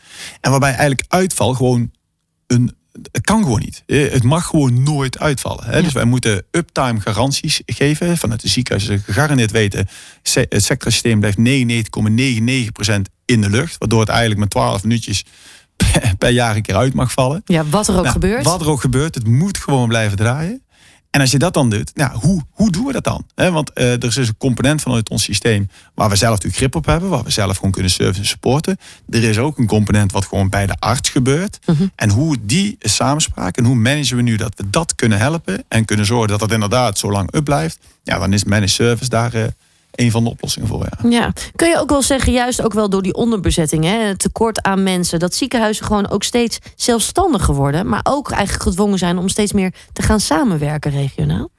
En 0.42 0.51
waarbij 0.51 0.69
eigenlijk 0.69 1.04
uitval 1.07 1.54
gewoon 1.54 1.92
een 2.48 2.75
het 3.12 3.22
kan 3.22 3.44
gewoon 3.44 3.60
niet. 3.60 3.84
Het 3.86 4.24
mag 4.24 4.45
gewoon 4.45 4.84
nooit 4.84 5.19
uitvallen. 5.19 5.66
Hè? 5.66 5.78
Ja. 5.78 5.81
Dus 5.81 5.94
wij 5.94 6.06
moeten 6.06 6.44
uptime 6.51 7.00
garanties 7.00 7.62
geven. 7.66 8.18
Vanuit 8.18 8.42
de 8.42 8.48
ziekenhuizen 8.48 9.04
gegarandeerd 9.06 9.51
weten. 9.51 9.88
Het 10.24 10.63
sectorsysteem 10.63 11.19
blijft 11.19 11.38
99,99% 11.38 11.44
in 13.25 13.42
de 13.42 13.50
lucht. 13.50 13.75
Waardoor 13.78 14.00
het 14.00 14.10
eigenlijk 14.10 14.40
met 14.40 14.50
12 14.50 14.84
minuutjes 14.84 15.24
per 16.18 16.30
jaar 16.30 16.56
een 16.56 16.62
keer 16.62 16.75
uit 16.75 16.94
mag 16.94 17.12
vallen. 17.12 17.42
Ja, 17.45 17.66
wat 17.66 17.88
er 17.88 17.95
ook 17.95 18.01
Nou, 18.01 18.13
gebeurt. 18.13 18.44
Wat 18.44 18.62
er 18.62 18.69
ook 18.69 18.81
gebeurt, 18.81 19.16
het 19.16 19.28
moet 19.28 19.57
gewoon 19.57 19.88
blijven 19.88 20.18
draaien. 20.18 20.62
En 21.13 21.21
als 21.21 21.31
je 21.31 21.38
dat 21.38 21.54
dan 21.54 21.69
doet, 21.69 21.92
nou, 21.95 22.18
hoe, 22.18 22.42
hoe 22.51 22.71
doen 22.71 22.86
we 22.86 22.92
dat 22.92 23.04
dan? 23.04 23.25
He, 23.36 23.51
want 23.51 23.71
uh, 23.75 23.92
er 23.92 24.04
is 24.04 24.15
dus 24.15 24.27
een 24.27 24.38
component 24.38 24.81
vanuit 24.81 25.10
ons 25.10 25.24
systeem 25.24 25.69
waar 25.94 26.10
we 26.10 26.15
zelf 26.15 26.31
natuurlijk 26.31 26.57
grip 26.57 26.75
op 26.75 26.86
hebben, 26.86 27.10
waar 27.10 27.24
we 27.24 27.31
zelf 27.31 27.56
gewoon 27.56 27.71
kunnen 27.71 27.92
servicen 27.92 28.21
en 28.21 28.27
supporten. 28.27 28.77
Er 29.10 29.24
is 29.24 29.38
ook 29.38 29.57
een 29.57 29.68
component 29.68 30.12
wat 30.12 30.25
gewoon 30.25 30.50
bij 30.50 30.65
de 30.65 30.75
arts 30.80 31.10
gebeurt. 31.10 31.60
-hmm. 31.65 31.92
En 31.95 32.10
hoe 32.10 32.38
die 32.42 32.75
samenspraak 32.80 33.57
en 33.57 33.65
hoe 33.65 33.75
managen 33.75 34.15
we 34.15 34.21
nu 34.21 34.36
dat 34.36 34.54
we 34.56 34.69
dat 34.69 34.95
kunnen 34.95 35.18
helpen 35.18 35.63
en 35.68 35.86
kunnen 35.86 36.06
zorgen 36.06 36.27
dat 36.27 36.39
dat 36.39 36.51
inderdaad 36.51 36.98
zo 36.98 37.12
lang 37.12 37.36
up 37.36 37.44
blijft. 37.44 37.80
Ja, 38.04 38.19
dan 38.19 38.33
is 38.33 38.44
managed 38.44 38.69
service 38.69 39.09
daar 39.09 39.36
uh, 39.36 39.44
een 39.95 40.12
van 40.12 40.24
de 40.24 40.30
oplossingen 40.30 40.68
voor. 40.68 40.88
Ja. 41.01 41.10
ja. 41.10 41.34
kun 41.56 41.69
je 41.69 41.80
ook 41.80 41.90
wel 41.90 42.01
zeggen, 42.01 42.34
juist 42.34 42.62
ook 42.62 42.74
wel 42.74 42.90
door 42.90 43.01
die 43.01 43.13
onderbezetting, 43.13 43.84
hè, 43.84 43.98
het 43.98 44.19
tekort 44.19 44.62
aan 44.62 44.84
mensen, 44.84 45.19
dat 45.19 45.34
ziekenhuizen 45.34 45.86
gewoon 45.86 46.10
ook 46.10 46.24
steeds 46.24 46.60
zelfstandiger 46.75 47.54
worden, 47.54 47.88
maar 47.88 48.01
ook 48.04 48.31
eigenlijk 48.31 48.63
gedwongen 48.63 48.98
zijn 48.98 49.18
om 49.18 49.30
steeds 49.30 49.54
meer 49.54 49.74
te 49.94 50.01
gaan 50.01 50.19
samenwerken 50.19 50.92
regionaal? 50.92 51.50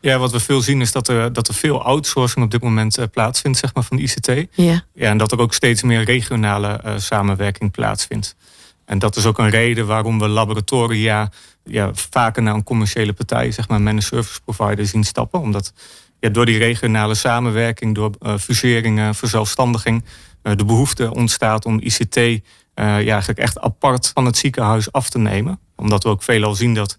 Ja, 0.00 0.18
wat 0.18 0.32
we 0.32 0.40
veel 0.40 0.60
zien 0.60 0.80
is 0.80 0.92
dat 0.92 1.08
er, 1.08 1.32
dat 1.32 1.48
er 1.48 1.54
veel 1.54 1.82
outsourcing 1.82 2.44
op 2.44 2.50
dit 2.50 2.62
moment 2.62 2.98
uh, 2.98 3.04
plaatsvindt, 3.12 3.58
zeg 3.58 3.74
maar, 3.74 3.84
van 3.84 3.96
de 3.96 4.02
ICT. 4.02 4.26
Ja. 4.50 4.84
ja 4.92 5.10
en 5.10 5.18
dat 5.18 5.32
er 5.32 5.38
ook 5.38 5.54
steeds 5.54 5.82
meer 5.82 6.04
regionale 6.04 6.80
uh, 6.84 6.92
samenwerking 6.96 7.70
plaatsvindt. 7.70 8.36
En 8.84 8.98
dat 8.98 9.16
is 9.16 9.26
ook 9.26 9.38
een 9.38 9.50
reden 9.50 9.86
waarom 9.86 10.18
we 10.18 10.28
laboratoria 10.28 11.30
ja, 11.64 11.90
vaker 11.92 12.42
naar 12.42 12.54
een 12.54 12.64
commerciële 12.64 13.12
partij, 13.12 13.50
zeg 13.50 13.68
maar, 13.68 13.80
managed 13.80 14.08
service 14.08 14.40
provider 14.44 14.86
zien 14.86 15.04
stappen. 15.04 15.40
Omdat 15.40 15.72
ja, 16.20 16.28
door 16.28 16.46
die 16.46 16.58
regionale 16.58 17.14
samenwerking, 17.14 17.94
door 17.94 18.10
uh, 18.20 18.36
fuseringen, 18.36 19.14
verzelfstandiging, 19.14 20.04
uh, 20.42 20.56
de 20.56 20.64
behoefte 20.64 21.14
ontstaat 21.14 21.64
om 21.64 21.80
ICT 21.80 22.42
ja, 22.74 22.96
eigenlijk 22.96 23.38
echt 23.38 23.60
apart 23.60 24.10
van 24.14 24.24
het 24.24 24.36
ziekenhuis 24.36 24.92
af 24.92 25.10
te 25.10 25.18
nemen. 25.18 25.60
Omdat 25.76 26.02
we 26.02 26.08
ook 26.08 26.22
veelal 26.22 26.54
zien 26.54 26.74
dat 26.74 26.96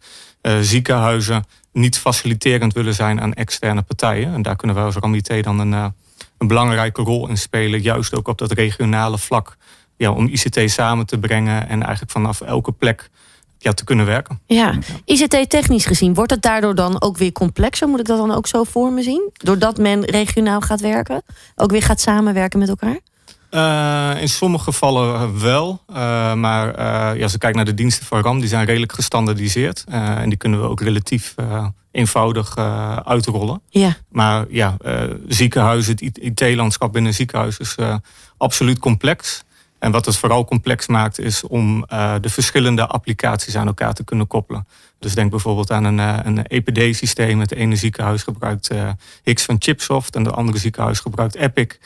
ziekenhuizen 0.61 1.45
niet 1.73 1.97
faciliterend 1.97 2.73
willen 2.73 2.93
zijn 2.93 3.21
aan 3.21 3.33
externe 3.33 3.81
partijen. 3.81 4.33
En 4.33 4.41
daar 4.41 4.55
kunnen 4.55 4.75
wij 4.75 4.85
als 4.85 4.95
RAMIT 4.95 5.43
dan 5.43 5.59
een, 5.59 5.93
een 6.37 6.47
belangrijke 6.47 7.01
rol 7.01 7.29
in 7.29 7.37
spelen, 7.37 7.81
juist 7.81 8.13
ook 8.13 8.27
op 8.27 8.37
dat 8.37 8.51
regionale 8.51 9.17
vlak. 9.17 9.57
Ja, 9.97 10.11
om 10.11 10.27
ICT 10.27 10.71
samen 10.71 11.05
te 11.05 11.19
brengen 11.19 11.67
en 11.67 11.81
eigenlijk 11.81 12.11
vanaf 12.11 12.41
elke 12.41 12.71
plek 12.71 13.09
ja, 13.61 13.71
te 13.71 13.83
kunnen 13.83 14.05
werken. 14.05 14.39
Ja, 14.45 14.77
ICT-technisch 15.05 15.85
gezien, 15.85 16.13
wordt 16.13 16.31
het 16.31 16.41
daardoor 16.41 16.75
dan 16.75 17.01
ook 17.01 17.17
weer 17.17 17.31
complexer? 17.31 17.87
Moet 17.87 17.99
ik 17.99 18.05
dat 18.05 18.17
dan 18.17 18.31
ook 18.31 18.47
zo 18.47 18.63
voor 18.63 18.91
me 18.91 19.03
zien? 19.03 19.29
Doordat 19.33 19.77
men 19.77 20.05
regionaal 20.05 20.61
gaat 20.61 20.81
werken? 20.81 21.23
Ook 21.55 21.71
weer 21.71 21.83
gaat 21.83 22.01
samenwerken 22.01 22.59
met 22.59 22.69
elkaar? 22.69 22.99
Uh, 23.51 24.21
in 24.21 24.29
sommige 24.29 24.63
gevallen 24.63 25.39
wel. 25.41 25.81
Uh, 25.89 25.95
maar 26.33 26.67
uh, 26.67 27.17
ja, 27.17 27.23
als 27.23 27.33
ik 27.33 27.39
kijk 27.39 27.55
naar 27.55 27.65
de 27.65 27.73
diensten 27.73 28.05
van 28.05 28.21
RAM, 28.21 28.39
die 28.39 28.49
zijn 28.49 28.65
redelijk 28.65 28.91
gestandardiseerd. 28.91 29.83
en 29.87 30.29
die 30.29 30.37
kunnen 30.37 30.61
we 30.61 30.67
ook 30.67 30.81
relatief 30.81 31.35
eenvoudig 31.91 32.57
uitrollen. 33.05 33.61
Ja. 33.69 33.97
Maar 34.09 34.45
ja, 34.49 34.77
ziekenhuizen, 35.27 35.97
het 35.99 36.17
IT-landschap 36.17 36.91
binnen 36.91 37.11
een 37.11 37.17
ziekenhuis 37.17 37.57
is 37.57 37.75
absoluut 38.37 38.79
complex. 38.79 39.43
En 39.81 39.91
wat 39.91 40.05
het 40.05 40.17
vooral 40.17 40.45
complex 40.45 40.87
maakt, 40.87 41.19
is 41.19 41.43
om 41.43 41.85
uh, 41.93 42.15
de 42.21 42.29
verschillende 42.29 42.87
applicaties 42.87 43.55
aan 43.55 43.67
elkaar 43.67 43.93
te 43.93 44.03
kunnen 44.03 44.27
koppelen. 44.27 44.67
Dus 44.99 45.15
denk 45.15 45.29
bijvoorbeeld 45.29 45.71
aan 45.71 45.83
een, 45.83 45.97
uh, 45.97 46.17
een 46.23 46.47
EPD-systeem. 46.47 47.39
Het 47.39 47.53
ene 47.53 47.75
ziekenhuis 47.75 48.23
gebruikt 48.23 48.73
uh, 48.73 48.89
X 49.33 49.45
van 49.45 49.55
Chipsoft 49.59 50.15
en 50.15 50.25
het 50.25 50.33
andere 50.33 50.57
ziekenhuis 50.57 50.99
gebruikt 50.99 51.35
Epic. 51.35 51.77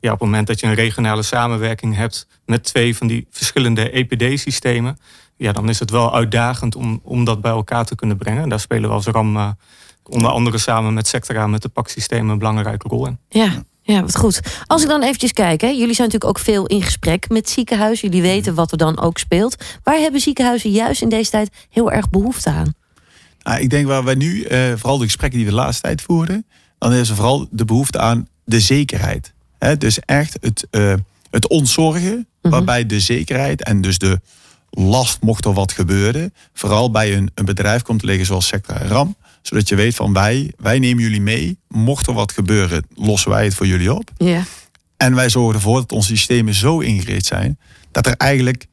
Ja, 0.00 0.12
op 0.12 0.20
het 0.20 0.28
moment 0.28 0.46
dat 0.46 0.60
je 0.60 0.66
een 0.66 0.74
regionale 0.74 1.22
samenwerking 1.22 1.96
hebt 1.96 2.26
met 2.46 2.64
twee 2.64 2.96
van 2.96 3.06
die 3.06 3.26
verschillende 3.30 3.90
EPD-systemen, 3.90 4.98
ja, 5.36 5.52
dan 5.52 5.68
is 5.68 5.78
het 5.78 5.90
wel 5.90 6.14
uitdagend 6.14 6.76
om, 6.76 7.00
om 7.02 7.24
dat 7.24 7.40
bij 7.40 7.52
elkaar 7.52 7.84
te 7.84 7.94
kunnen 7.94 8.16
brengen. 8.16 8.42
En 8.42 8.48
daar 8.48 8.60
spelen 8.60 8.88
we 8.88 8.94
als 8.94 9.06
RAM 9.06 9.56
onder 10.02 10.30
andere 10.30 10.58
samen 10.58 10.94
met 10.94 11.06
Sectra 11.06 11.46
met 11.46 11.62
de 11.62 11.68
paksystemen 11.68 12.28
een 12.28 12.38
belangrijke 12.38 12.88
rol 12.88 13.06
in. 13.06 13.18
Ja. 13.28 13.64
Ja, 13.82 14.00
wat 14.00 14.16
goed. 14.16 14.40
Als 14.66 14.82
ik 14.82 14.88
dan 14.88 15.02
eventjes 15.02 15.32
kijk, 15.32 15.60
hè, 15.60 15.66
jullie 15.66 15.94
zijn 15.94 16.08
natuurlijk 16.08 16.38
ook 16.38 16.44
veel 16.44 16.66
in 16.66 16.82
gesprek 16.82 17.28
met 17.28 17.48
ziekenhuizen. 17.48 18.08
Jullie 18.08 18.22
weten 18.22 18.54
wat 18.54 18.72
er 18.72 18.78
dan 18.78 19.00
ook 19.00 19.18
speelt. 19.18 19.64
Waar 19.82 19.98
hebben 19.98 20.20
ziekenhuizen 20.20 20.70
juist 20.70 21.02
in 21.02 21.08
deze 21.08 21.30
tijd 21.30 21.50
heel 21.70 21.92
erg 21.92 22.10
behoefte 22.10 22.50
aan? 22.50 22.74
Nou, 23.42 23.60
ik 23.60 23.70
denk 23.70 23.86
waar 23.86 24.04
wij 24.04 24.14
nu, 24.14 24.46
uh, 24.48 24.72
vooral 24.76 24.98
de 24.98 25.04
gesprekken 25.04 25.38
die 25.38 25.48
we 25.48 25.54
de 25.54 25.60
laatste 25.60 25.82
tijd 25.82 26.02
voeren, 26.02 26.46
dan 26.78 26.92
is 26.92 27.08
er 27.08 27.14
vooral 27.14 27.48
de 27.50 27.64
behoefte 27.64 27.98
aan 27.98 28.28
de 28.44 28.60
zekerheid. 28.60 29.32
He, 29.58 29.76
dus 29.76 30.00
echt 30.00 30.38
het, 30.40 30.66
uh, 30.70 30.94
het 31.30 31.48
ontzorgen 31.48 32.26
Waarbij 32.50 32.86
de 32.86 33.00
zekerheid 33.00 33.62
en 33.62 33.80
dus 33.80 33.98
de 33.98 34.20
last 34.70 35.20
mocht 35.20 35.44
er 35.44 35.52
wat 35.52 35.72
gebeuren, 35.72 36.34
vooral 36.52 36.90
bij 36.90 37.16
een, 37.16 37.30
een 37.34 37.44
bedrijf 37.44 37.82
komt 37.82 38.00
te 38.00 38.06
liggen 38.06 38.26
zoals 38.26 38.46
Sectra 38.46 38.80
en 38.80 38.88
RAM. 38.88 39.16
Zodat 39.42 39.68
je 39.68 39.74
weet 39.74 39.94
van 39.94 40.12
wij, 40.12 40.52
wij 40.56 40.78
nemen 40.78 41.02
jullie 41.02 41.20
mee. 41.20 41.58
Mocht 41.68 42.06
er 42.06 42.14
wat 42.14 42.32
gebeuren, 42.32 42.86
lossen 42.94 43.30
wij 43.30 43.44
het 43.44 43.54
voor 43.54 43.66
jullie 43.66 43.94
op. 43.94 44.10
Ja. 44.16 44.44
En 44.96 45.14
wij 45.14 45.28
zorgen 45.28 45.54
ervoor 45.54 45.80
dat 45.80 45.92
onze 45.92 46.08
systemen 46.08 46.54
zo 46.54 46.78
ingericht 46.78 47.26
zijn 47.26 47.58
dat 47.90 48.06
er 48.06 48.14
eigenlijk, 48.16 48.66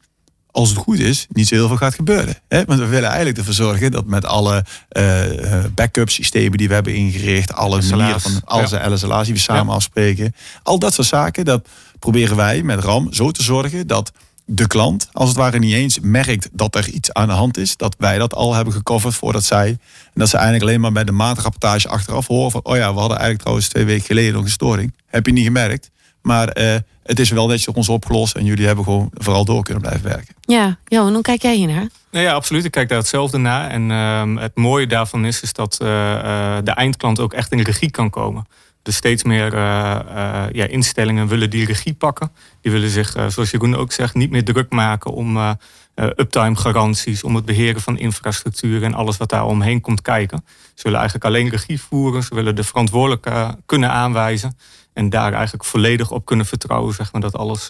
als 0.51 0.69
het 0.69 0.77
goed 0.77 0.99
is, 0.99 1.27
niet 1.29 1.47
zo 1.47 1.55
heel 1.55 1.67
veel 1.67 1.77
gaat 1.77 1.95
gebeuren. 1.95 2.37
Hè? 2.47 2.65
Want 2.65 2.79
we 2.79 2.85
willen 2.85 3.07
eigenlijk 3.07 3.37
ervoor 3.37 3.53
zorgen 3.53 3.91
dat 3.91 4.05
met 4.05 4.25
alle 4.25 4.65
eh, 4.89 5.53
eh, 5.53 5.65
backup 5.73 6.09
systemen 6.09 6.57
die 6.57 6.67
we 6.67 6.73
hebben 6.73 6.95
ingericht, 6.95 7.53
alle 7.53 7.81
manieren 7.81 8.21
van 8.21 8.41
alle 8.45 8.67
ja. 8.69 8.89
LSLA's 8.89 9.25
die 9.25 9.33
we 9.33 9.39
samen 9.39 9.65
Ja. 9.65 9.71
afspreken, 9.73 10.35
al 10.63 10.79
dat 10.79 10.93
soort 10.93 11.07
zaken, 11.07 11.45
dat 11.45 11.67
proberen 11.99 12.35
wij 12.35 12.63
met 12.63 12.83
RAM 12.83 13.13
zo 13.13 13.31
te 13.31 13.43
zorgen 13.43 13.87
dat 13.87 14.11
de 14.51 14.67
klant, 14.67 15.09
als 15.11 15.29
het 15.29 15.37
ware 15.37 15.59
niet 15.59 15.73
eens 15.73 15.99
merkt 15.99 16.49
dat 16.51 16.75
er 16.75 16.89
iets 16.89 17.13
aan 17.13 17.27
de 17.27 17.33
hand 17.33 17.57
is, 17.57 17.77
dat 17.77 17.95
wij 17.97 18.17
dat 18.17 18.33
al 18.33 18.53
hebben 18.53 18.73
gecoverd 18.73 19.15
voordat 19.15 19.43
zij, 19.43 19.67
en 19.67 19.79
dat 20.13 20.29
ze 20.29 20.35
eigenlijk 20.35 20.65
alleen 20.65 20.81
maar 20.81 20.91
bij 20.91 21.03
de 21.03 21.11
maandrapportage 21.11 21.87
achteraf 21.87 22.27
horen 22.27 22.51
van, 22.51 22.63
oh 22.63 22.75
ja, 22.75 22.93
we 22.93 22.99
hadden 22.99 23.17
eigenlijk 23.17 23.39
trouwens 23.39 23.67
twee 23.67 23.85
weken 23.85 24.05
geleden 24.05 24.33
nog 24.33 24.43
een 24.43 24.49
storing. 24.49 24.93
Heb 25.05 25.25
je 25.25 25.31
niet 25.31 25.45
gemerkt, 25.45 25.91
maar 26.21 26.47
eh, 26.47 26.75
het 27.03 27.19
is 27.19 27.29
wel 27.29 27.47
netjes 27.47 27.67
op 27.67 27.77
ons 27.77 27.89
opgelost 27.89 28.35
en 28.35 28.45
jullie 28.45 28.65
hebben 28.65 28.83
gewoon 28.83 29.09
vooral 29.13 29.45
door 29.45 29.63
kunnen 29.63 29.81
blijven 29.81 30.09
werken. 30.09 30.35
Ja, 30.41 30.77
Johan, 30.85 31.13
hoe 31.13 31.21
kijk 31.21 31.41
jij 31.41 31.55
hier 31.55 31.67
naar? 31.67 31.87
Nee, 32.11 32.23
ja, 32.23 32.33
absoluut. 32.33 32.65
Ik 32.65 32.71
kijk 32.71 32.89
daar 32.89 32.97
hetzelfde 32.97 33.37
naar. 33.37 33.69
En 33.69 33.91
ehm, 33.91 34.35
het 34.35 34.55
mooie 34.55 34.87
daarvan 34.87 35.25
is, 35.25 35.41
is 35.41 35.53
dat 35.53 35.77
eh, 35.81 36.13
eh, 36.13 36.63
de 36.63 36.71
eindklant 36.71 37.19
ook 37.19 37.33
echt 37.33 37.51
in 37.51 37.59
regie 37.61 37.91
kan 37.91 38.09
komen. 38.09 38.47
Dus 38.81 38.95
steeds 38.95 39.23
meer 39.23 39.53
eh, 39.53 39.99
eh, 39.99 40.51
ja, 40.51 40.65
instellingen 40.65 41.27
willen 41.27 41.49
die 41.49 41.65
regie 41.65 41.93
pakken. 41.93 42.31
Die 42.61 42.71
willen 42.71 42.89
zich, 42.89 43.15
eh, 43.15 43.27
zoals 43.27 43.51
Jeroen 43.51 43.75
ook 43.75 43.91
zegt, 43.91 44.13
niet 44.13 44.31
meer 44.31 44.43
druk 44.43 44.71
maken 44.71 45.11
om 45.11 45.57
uptime 45.95 46.55
garanties, 46.55 47.23
om 47.23 47.35
het 47.35 47.45
beheren 47.45 47.81
van 47.81 47.97
infrastructuur 47.97 48.83
en 48.83 48.93
alles 48.93 49.17
wat 49.17 49.29
daar 49.29 49.45
omheen 49.45 49.81
komt 49.81 50.01
kijken. 50.01 50.45
Ze 50.73 50.83
willen 50.83 50.99
eigenlijk 50.99 51.29
alleen 51.29 51.49
regie 51.49 51.81
voeren. 51.81 52.23
Ze 52.23 52.35
willen 52.35 52.55
de 52.55 52.63
verantwoordelijke 52.63 53.57
kunnen 53.65 53.91
aanwijzen. 53.91 54.57
En 54.93 55.09
daar 55.09 55.33
eigenlijk 55.33 55.65
volledig 55.65 56.11
op 56.11 56.25
kunnen 56.25 56.45
vertrouwen, 56.45 56.93
zeg 56.93 57.11
maar, 57.11 57.21
dat 57.21 57.35
alles 57.35 57.69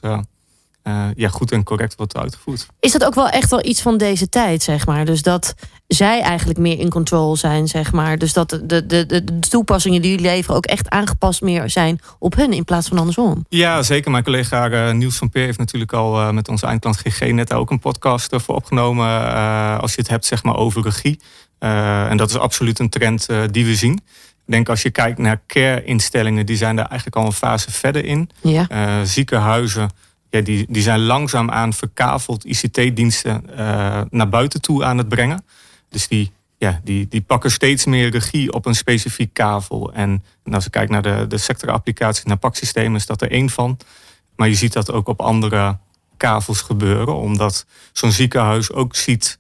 eh, 0.90 1.08
ja, 1.16 1.30
goed 1.30 1.52
en 1.52 1.64
correct 1.64 1.96
wordt 1.96 2.18
uitgevoerd. 2.18 2.68
Is 2.80 2.92
dat 2.92 3.06
ook 3.06 3.16
wel 3.16 3.30
echt 3.30 3.50
wel 3.50 3.66
iets 3.66 3.82
van 3.82 3.98
deze 3.98 4.30
tijd, 4.30 4.64
zeg 4.64 4.86
maar? 4.86 5.06
Dus 5.06 5.22
dat 5.22 5.56
zij 5.88 6.22
eigenlijk 6.22 6.60
meer 6.60 6.80
in 6.80 6.90
control 6.90 7.36
zijn, 7.36 7.68
zeg 7.68 7.92
maar. 7.92 8.18
Dus 8.18 8.34
dat 8.34 8.50
de, 8.50 8.86
de, 8.86 9.06
de, 9.06 9.24
de 9.24 9.40
toepassingen 9.40 10.02
die 10.02 10.12
jullie 10.12 10.26
leveren 10.26 10.56
ook 10.56 10.66
echt 10.66 10.90
aangepast 10.90 11.42
meer 11.42 11.70
zijn 11.70 12.00
op 12.20 12.36
hun 12.36 12.54
in 12.54 12.64
plaats 12.64 12.88
van 12.88 12.98
andersom. 12.98 13.46
Ja, 13.50 13.84
zeker. 13.84 14.12
Mijn 14.12 14.24
collega 14.24 14.70
eh, 14.70 14.94
Niels 14.94 15.18
van 15.18 15.30
Peer 15.30 15.46
heeft 15.46 15.58
natuurlijk 15.58 15.94
al 15.94 16.20
eh, 16.20 16.32
met 16.32 16.48
onze 16.48 16.66
eindklant 16.66 16.98
GG 16.98 17.32
net 17.32 17.54
ook 17.54 17.70
een 17.70 17.80
podcast 17.80 18.32
eh, 18.32 18.40
voor 18.40 18.56
opgenomen. 18.56 19.08
als 19.80 19.94
je 19.94 20.02
het 20.02 20.10
hebt 20.10 20.26
zeg 20.26 20.44
maar, 20.44 20.56
over 20.56 20.84
regie. 20.84 21.20
En 21.60 22.18
dat 22.18 22.30
is 22.30 22.38
absoluut 22.38 22.80
een 22.80 22.90
trend 22.90 23.28
die 23.52 23.66
we 23.66 23.76
zien. 23.76 23.94
Ik 24.46 24.56
denk 24.56 24.70
als 24.70 24.82
je 24.82 24.90
kijkt 24.90 25.18
naar 25.18 25.42
care-instellingen, 25.48 26.46
die 26.46 26.58
zijn 26.58 26.76
daar 26.76 26.86
eigenlijk 26.86 27.16
al 27.16 27.26
een 27.26 27.34
fase 27.34 27.72
verder 27.72 28.06
in. 28.06 28.30
Ja. 28.42 29.06
Ziekenhuizen, 29.06 29.90
ja, 30.30 30.42
die, 30.42 30.66
die 30.70 30.82
zijn 30.82 31.00
langzaamaan 31.00 31.74
verkaveld 31.74 32.46
ICT-diensten 32.46 33.58
eh, 33.58 34.02
naar 34.10 34.30
buiten 34.30 34.62
toe 34.62 34.84
aan 34.84 34.98
het 34.98 35.10
brengen. 35.10 35.46
Dus 35.90 36.08
die, 36.08 36.32
ja, 36.58 36.80
die, 36.84 37.08
die 37.08 37.22
pakken 37.22 37.52
steeds 37.52 37.86
meer 37.86 38.10
regie 38.10 38.54
op 38.54 38.66
een 38.66 38.76
specifiek 38.76 39.34
kavel. 39.34 39.94
En, 39.94 40.24
en 40.44 40.54
als 40.54 40.64
je 40.64 40.70
kijkt 40.70 40.92
naar 40.92 41.02
de, 41.02 41.26
de 41.28 41.38
sectorapplicaties, 41.38 42.24
naar 42.24 42.38
paksystemen, 42.38 42.96
is 42.96 43.06
dat 43.06 43.22
er 43.22 43.32
één 43.32 43.50
van. 43.50 43.78
Maar 44.36 44.48
je 44.48 44.56
ziet 44.56 44.74
dat 44.74 44.92
ook 44.92 45.08
op 45.08 45.22
andere 45.22 45.78
kavels 46.18 46.62
gebeuren, 46.62 47.16
omdat 47.16 47.66
zo'n 47.94 48.12
ziekenhuis 48.12 48.72
ook 48.72 48.96
ziet. 48.96 49.38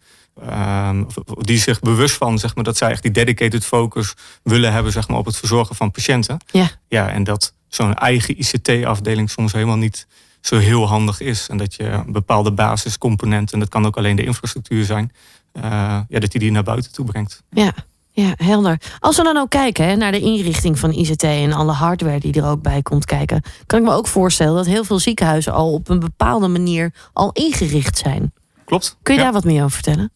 ehm, 0.48 1.03
die 1.25 1.58
zich 1.60 1.79
bewust 1.79 2.15
van 2.15 2.39
zeg 2.39 2.55
maar, 2.55 2.63
dat 2.63 2.77
zij 2.77 2.91
echt 2.91 3.01
die 3.01 3.12
dedicated 3.12 3.65
focus 3.65 4.13
willen 4.43 4.72
hebben 4.74 4.91
zeg 4.91 5.08
maar, 5.08 5.17
op 5.17 5.25
het 5.25 5.38
verzorgen 5.38 5.75
van 5.75 5.91
patiënten. 5.91 6.38
Ja. 6.51 6.69
Ja, 6.88 7.10
en 7.10 7.24
dat 7.24 7.53
zo'n 7.67 7.93
eigen 7.93 8.39
ICT-afdeling 8.39 9.29
soms 9.29 9.51
helemaal 9.51 9.77
niet 9.77 10.08
zo 10.41 10.58
heel 10.58 10.88
handig 10.88 11.19
is. 11.19 11.48
En 11.50 11.58
dat 11.58 11.75
je 11.75 12.03
bepaalde 12.08 12.51
basiscomponenten, 12.51 13.53
en 13.53 13.60
dat 13.60 13.69
kan 13.69 13.86
ook 13.86 13.98
alleen 13.98 14.15
de 14.15 14.25
infrastructuur 14.25 14.86
zijn, 14.86 15.12
eh, 15.51 15.63
ja, 16.08 16.19
dat 16.19 16.34
je 16.34 16.39
die 16.39 16.51
naar 16.51 16.63
buiten 16.63 16.91
toe 16.91 17.05
brengt. 17.05 17.43
Ja, 17.50 17.74
ja, 18.12 18.34
helder. 18.38 18.81
Als 19.00 19.17
we 19.17 19.24
dan 19.24 19.38
ook 19.38 19.50
kijken 19.50 19.86
hè, 19.86 19.96
naar 19.96 20.12
de 20.12 20.19
inrichting 20.19 20.79
van 20.79 20.91
ICT 20.91 21.24
en 21.24 21.53
alle 21.53 21.72
hardware 21.72 22.19
die 22.19 22.34
er 22.34 22.46
ook 22.50 22.62
bij 22.62 22.81
komt 22.81 23.05
kijken, 23.05 23.41
kan 23.65 23.79
ik 23.79 23.86
me 23.86 23.93
ook 23.93 24.08
voorstellen 24.08 24.55
dat 24.55 24.65
heel 24.65 24.84
veel 24.84 25.00
ziekenhuizen 25.00 25.53
al 25.53 25.74
op 25.74 25.89
een 25.89 26.00
bepaalde 26.00 26.48
manier 26.48 26.93
al 27.13 27.31
ingericht 27.31 27.98
zijn. 27.98 28.34
Klopt? 28.65 28.98
Kun 29.01 29.13
je 29.13 29.19
Ja. 29.19 29.25
daar 29.25 29.34
wat 29.36 29.43
meer 29.43 29.63
over 29.63 29.72
vertellen? 29.84 30.12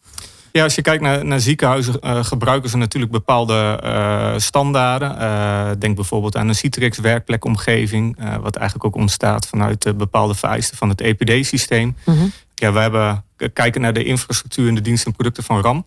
Ja, 0.55 0.63
als 0.63 0.75
je 0.75 0.81
kijkt 0.81 1.03
naar, 1.03 1.25
naar 1.25 1.39
ziekenhuizen, 1.39 2.01
eh, 2.01 2.23
gebruiken 2.23 2.69
ze 2.69 2.77
natuurlijk 2.77 3.11
bepaalde 3.11 3.79
eh, 3.83 4.33
standaarden. 4.37 5.19
Eh, 5.19 5.71
denk 5.79 5.95
bijvoorbeeld 5.95 6.37
aan 6.37 6.47
een 6.47 6.55
Citrix 6.55 6.97
werkplekomgeving, 6.97 8.17
wat 8.41 8.55
eigenlijk 8.55 8.85
ook 8.85 9.01
ontstaat 9.01 9.47
vanuit 9.47 9.81
de 9.81 9.93
bepaalde 9.93 10.35
vereisten 10.35 10.77
van 10.77 10.89
het 10.89 11.01
EPD-systeem. 11.01 11.95
Mhm. 12.05 12.25
Ja, 12.53 12.73
we 12.73 12.79
hebben 12.79 13.23
kijken 13.53 13.81
naar 13.81 13.93
de 13.93 14.03
infrastructuur 14.03 14.67
en 14.67 14.75
de 14.75 14.81
diensten 14.81 15.07
en 15.07 15.13
producten 15.13 15.43
van 15.43 15.61
RAM. 15.61 15.85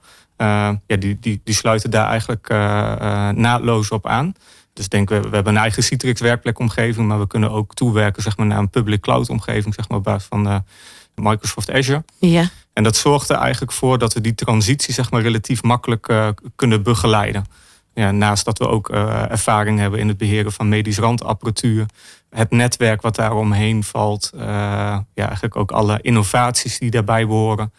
Ja, 0.86 0.96
die, 0.98 1.18
die, 1.20 1.40
die 1.44 1.54
sluiten 1.54 1.90
daar 1.90 2.08
eigenlijk 2.08 2.48
naadloos 3.36 3.88
op 3.88 4.06
aan. 4.06 4.32
Dus 4.72 4.88
denk 4.88 5.08
we, 5.08 5.20
we 5.20 5.34
hebben 5.34 5.54
een 5.54 5.60
eigen 5.60 5.82
Citrix 5.82 6.20
werkplekomgeving, 6.20 7.08
maar 7.08 7.18
we 7.18 7.26
kunnen 7.26 7.50
ook 7.50 7.74
toewerken 7.74 8.22
zeg 8.22 8.36
maar, 8.36 8.46
naar 8.46 8.58
een 8.58 8.70
public 8.70 9.00
cloud 9.00 9.28
omgeving, 9.28 9.74
zeg 9.74 9.88
maar, 9.88 9.98
op 9.98 10.04
basis 10.04 10.28
van 10.28 10.64
Microsoft 11.14 11.70
Azure. 11.70 12.04
Ja, 12.18 12.48
En 12.76 12.82
dat 12.82 12.96
zorgt 12.96 13.28
er 13.30 13.36
eigenlijk 13.36 13.72
voor 13.72 13.98
dat 13.98 14.12
we 14.12 14.20
die 14.20 14.34
transitie 14.34 14.94
zeg 14.94 15.10
maar, 15.10 15.22
relatief 15.22 15.62
makkelijk 15.62 16.08
eh, 16.08 16.28
kunnen 16.56 16.82
begeleiden. 16.82 17.44
Ja, 17.94 18.10
naast 18.10 18.44
dat 18.44 18.58
we 18.58 18.68
ook 18.68 18.88
eh, 18.90 19.30
ervaring 19.30 19.78
hebben 19.78 20.00
in 20.00 20.08
het 20.08 20.16
beheren 20.16 20.52
van 20.52 20.68
medisch 20.68 20.98
randapparatuur. 20.98 21.86
Het 22.30 22.50
netwerk 22.50 23.02
wat 23.02 23.14
daar 23.16 23.32
omheen 23.34 23.84
valt. 23.84 24.30
eh, 24.34 24.40
ja, 25.14 25.24
eigenlijk 25.26 25.56
ook 25.56 25.70
alle 25.72 25.98
innovaties 26.02 26.78
die 26.78 26.90
daarbij 26.90 27.26
behoren. 27.26 27.72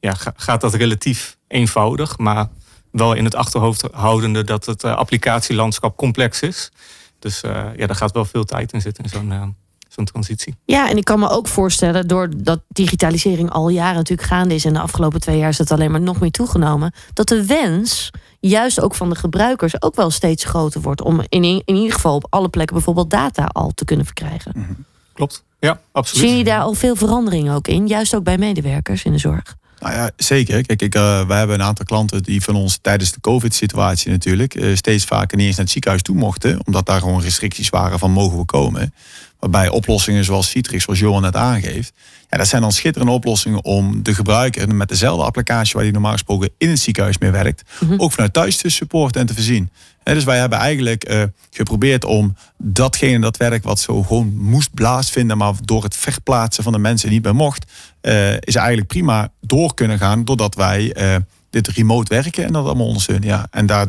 Ja, 0.00 0.14
ga- 0.14 0.32
gaat 0.36 0.60
dat 0.60 0.74
relatief 0.74 1.36
eenvoudig. 1.48 2.18
Maar 2.18 2.48
wel 2.90 3.12
in 3.12 3.24
het 3.24 3.34
achterhoofd 3.34 3.88
houdende 3.92 4.44
dat 4.44 4.66
het 4.66 4.84
applicatielandschap 4.84 5.96
complex 5.96 6.40
is. 6.42 6.70
Dus 7.18 7.40
ja, 7.76 7.86
daar 7.86 7.96
gaat 7.96 8.12
wel 8.12 8.24
veel 8.24 8.44
tijd 8.44 8.72
in 8.72 8.80
zitten 8.80 9.04
in 9.04 9.10
zo'n 9.10 9.56
zo'n 9.96 10.04
transitie. 10.04 10.54
Ja, 10.64 10.90
en 10.90 10.96
ik 10.96 11.04
kan 11.04 11.18
me 11.18 11.28
ook 11.28 11.48
voorstellen, 11.48 12.08
doordat 12.08 12.60
digitalisering 12.68 13.50
al 13.50 13.68
jaren 13.68 13.96
natuurlijk 13.96 14.28
gaande 14.28 14.54
is 14.54 14.64
en 14.64 14.72
de 14.72 14.80
afgelopen 14.80 15.20
twee 15.20 15.38
jaar 15.38 15.48
is 15.48 15.58
het 15.58 15.70
alleen 15.70 15.90
maar 15.90 16.00
nog 16.00 16.20
meer 16.20 16.30
toegenomen, 16.30 16.92
dat 17.12 17.28
de 17.28 17.46
wens, 17.46 18.10
juist 18.40 18.80
ook 18.80 18.94
van 18.94 19.08
de 19.08 19.14
gebruikers, 19.14 19.82
ook 19.82 19.94
wel 19.96 20.10
steeds 20.10 20.44
groter 20.44 20.80
wordt 20.80 21.02
om 21.02 21.20
in, 21.28 21.44
in 21.44 21.74
ieder 21.74 21.92
geval 21.92 22.14
op 22.14 22.26
alle 22.30 22.48
plekken 22.48 22.76
bijvoorbeeld 22.76 23.10
data 23.10 23.44
al 23.44 23.70
te 23.74 23.84
kunnen 23.84 24.04
verkrijgen. 24.04 24.86
Klopt? 25.12 25.44
Ja, 25.60 25.80
absoluut. 25.92 26.20
Zien 26.20 26.30
jullie 26.30 26.52
daar 26.52 26.60
al 26.60 26.74
veel 26.74 26.96
veranderingen 26.96 27.54
ook 27.54 27.68
in, 27.68 27.86
juist 27.86 28.14
ook 28.14 28.24
bij 28.24 28.38
medewerkers 28.38 29.04
in 29.04 29.12
de 29.12 29.18
zorg? 29.18 29.56
Nou 29.78 29.94
ja, 29.94 30.10
zeker. 30.16 30.66
Kijk, 30.66 30.82
ik, 30.82 30.94
eh, 30.94 31.26
wij 31.26 31.38
hebben 31.38 31.56
een 31.60 31.66
aantal 31.66 31.84
klanten 31.84 32.22
die 32.22 32.42
van 32.42 32.54
ons 32.54 32.78
tijdens 32.82 33.12
de 33.12 33.20
COVID-situatie 33.20 34.10
natuurlijk 34.10 34.54
eh, 34.54 34.76
steeds 34.76 35.04
vaker 35.04 35.36
niet 35.36 35.46
eens 35.46 35.56
naar 35.56 35.64
het 35.64 35.72
ziekenhuis 35.72 36.02
toe 36.02 36.16
mochten, 36.16 36.66
omdat 36.66 36.86
daar 36.86 37.00
gewoon 37.00 37.20
restricties 37.20 37.68
waren 37.68 37.98
van 37.98 38.10
mogen 38.10 38.38
we 38.38 38.44
komen. 38.44 38.94
Waarbij 39.38 39.68
oplossingen 39.68 40.24
zoals 40.24 40.50
Citrix, 40.50 40.84
zoals 40.84 40.98
Johan 40.98 41.22
net 41.22 41.36
aangeeft, 41.36 41.92
ja, 42.30 42.38
dat 42.38 42.48
zijn 42.48 42.62
dan 42.62 42.72
schitterende 42.72 43.12
oplossingen 43.12 43.64
om 43.64 44.02
de 44.02 44.14
gebruiker 44.14 44.74
met 44.74 44.88
dezelfde 44.88 45.24
applicatie 45.24 45.72
waar 45.74 45.82
die 45.82 45.92
normaal 45.92 46.12
gesproken 46.12 46.50
in 46.58 46.68
het 46.68 46.78
ziekenhuis 46.78 47.18
mee 47.18 47.30
werkt, 47.30 47.62
ook 47.96 48.12
vanuit 48.12 48.32
thuis 48.32 48.56
te 48.56 48.68
supporten 48.68 49.20
en 49.20 49.26
te 49.26 49.34
voorzien. 49.34 49.70
Dus 50.02 50.24
wij 50.24 50.38
hebben 50.38 50.58
eigenlijk 50.58 51.04
eh, 51.04 51.22
geprobeerd 51.50 52.04
om 52.04 52.36
datgene, 52.58 53.18
dat 53.18 53.36
werk 53.36 53.64
wat 53.64 53.80
zo 53.80 54.02
gewoon 54.02 54.36
moest 54.36 54.74
plaatsvinden, 54.74 55.38
maar 55.38 55.54
door 55.64 55.82
het 55.82 55.96
verplaatsen 55.96 56.62
van 56.62 56.72
de 56.72 56.78
mensen 56.78 57.10
niet 57.10 57.24
meer 57.24 57.34
mocht, 57.34 57.72
eh, 58.00 58.32
is 58.32 58.54
eigenlijk 58.54 58.88
prima 58.88 59.32
door 59.40 59.74
kunnen 59.74 59.98
gaan 59.98 60.24
doordat 60.24 60.54
wij 60.54 60.92
eh, 60.92 61.16
dit 61.50 61.68
remote 61.68 62.14
werken 62.14 62.44
en 62.44 62.52
dat 62.52 62.64
allemaal 62.64 62.86
ondersteunen. 62.86 63.28
Ja. 63.28 63.46
En 63.50 63.66
daar 63.66 63.86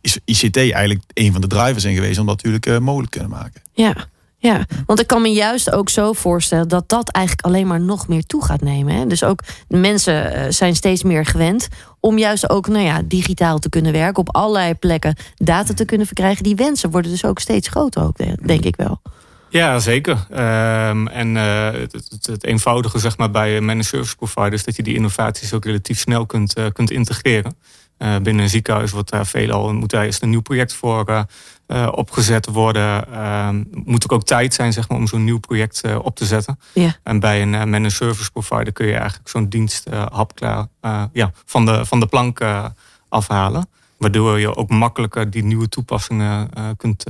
is 0.00 0.18
ICT 0.24 0.56
eigenlijk 0.56 1.02
een 1.14 1.32
van 1.32 1.40
de 1.40 1.46
drivers 1.46 1.84
in 1.84 1.94
geweest 1.94 2.18
om 2.18 2.26
dat 2.26 2.44
natuurlijk 2.44 2.82
mogelijk 2.82 3.12
te 3.12 3.18
kunnen 3.18 3.38
maken. 3.38 3.62
Ja, 3.72 3.94
ja, 4.40 4.64
want 4.86 5.00
ik 5.00 5.06
kan 5.06 5.22
me 5.22 5.32
juist 5.32 5.72
ook 5.72 5.88
zo 5.88 6.12
voorstellen 6.12 6.68
dat 6.68 6.88
dat 6.88 7.10
eigenlijk 7.10 7.46
alleen 7.46 7.66
maar 7.66 7.80
nog 7.80 8.08
meer 8.08 8.26
toe 8.26 8.44
gaat 8.44 8.60
nemen. 8.60 8.94
Hè? 8.94 9.06
Dus 9.06 9.24
ook 9.24 9.40
mensen 9.68 10.32
eh, 10.32 10.50
zijn 10.50 10.76
steeds 10.76 11.02
meer 11.02 11.26
gewend 11.26 11.68
om 12.00 12.18
juist 12.18 12.50
ook 12.50 12.68
nou 12.68 12.84
ja, 12.84 13.02
digitaal 13.04 13.58
te 13.58 13.68
kunnen 13.68 13.92
werken, 13.92 14.20
op 14.20 14.34
allerlei 14.34 14.74
plekken 14.74 15.16
data 15.36 15.74
te 15.74 15.84
kunnen 15.84 16.06
verkrijgen. 16.06 16.42
Die 16.42 16.56
wensen 16.56 16.90
worden 16.90 17.10
dus 17.10 17.24
ook 17.24 17.38
steeds 17.38 17.68
groter, 17.68 18.02
ook, 18.02 18.16
de- 18.16 18.38
denk 18.42 18.64
ik 18.64 18.76
wel. 18.76 19.00
Ja, 19.50 19.78
zeker. 19.78 20.26
Ehm, 20.30 21.06
en 21.06 21.36
eh, 21.36 21.70
het, 21.80 21.92
het, 21.92 22.26
het 22.26 22.44
eenvoudige 22.44 22.98
zeg 22.98 23.16
maar, 23.16 23.30
bij 23.30 23.60
managed 23.60 23.86
service 23.86 24.16
providers... 24.16 24.64
dat 24.64 24.76
je 24.76 24.82
die 24.82 24.94
innovaties 24.94 25.52
ook 25.52 25.64
relatief 25.64 25.98
snel 25.98 26.26
kunt, 26.26 26.54
eh, 26.54 26.66
kunt 26.72 26.90
integreren. 26.90 27.56
Binnen 27.98 28.38
een 28.38 28.48
ziekenhuis 28.48 28.90
wordt 28.90 29.10
daar 29.10 29.26
veelal, 29.26 29.74
moet 29.74 29.90
daar 29.90 30.04
eerst 30.04 30.22
een 30.22 30.30
nieuw 30.30 30.40
project 30.40 30.72
voor 30.72 31.26
opgezet 31.90 32.46
worden. 32.46 33.12
Ehm, 33.12 33.64
moet 33.70 34.04
er 34.04 34.10
ook 34.10 34.24
tijd 34.24 34.54
zijn 34.54 34.72
zeg 34.72 34.88
maar, 34.88 34.98
om 34.98 35.06
zo'n 35.06 35.24
nieuw 35.24 35.38
project 35.38 35.82
op 36.02 36.16
te 36.16 36.24
zetten. 36.24 36.58
Ja. 36.72 36.96
En 37.02 37.20
bij 37.20 37.42
een 37.42 37.50
managed 37.50 37.92
service 37.92 38.30
provider 38.30 38.72
kun 38.72 38.86
je 38.86 38.96
eigenlijk 38.96 39.28
zo'n 39.28 39.48
dienst 39.48 39.88
hapklaar 40.10 40.66
ja, 41.12 41.32
van, 41.44 41.66
de, 41.66 41.84
van 41.84 42.00
de 42.00 42.06
plank 42.06 42.40
afhalen. 43.08 43.68
Waardoor 43.96 44.38
je 44.38 44.56
ook 44.56 44.68
makkelijker 44.68 45.30
die 45.30 45.44
nieuwe 45.44 45.68
toepassingen 45.68 46.50
kunt 46.76 47.04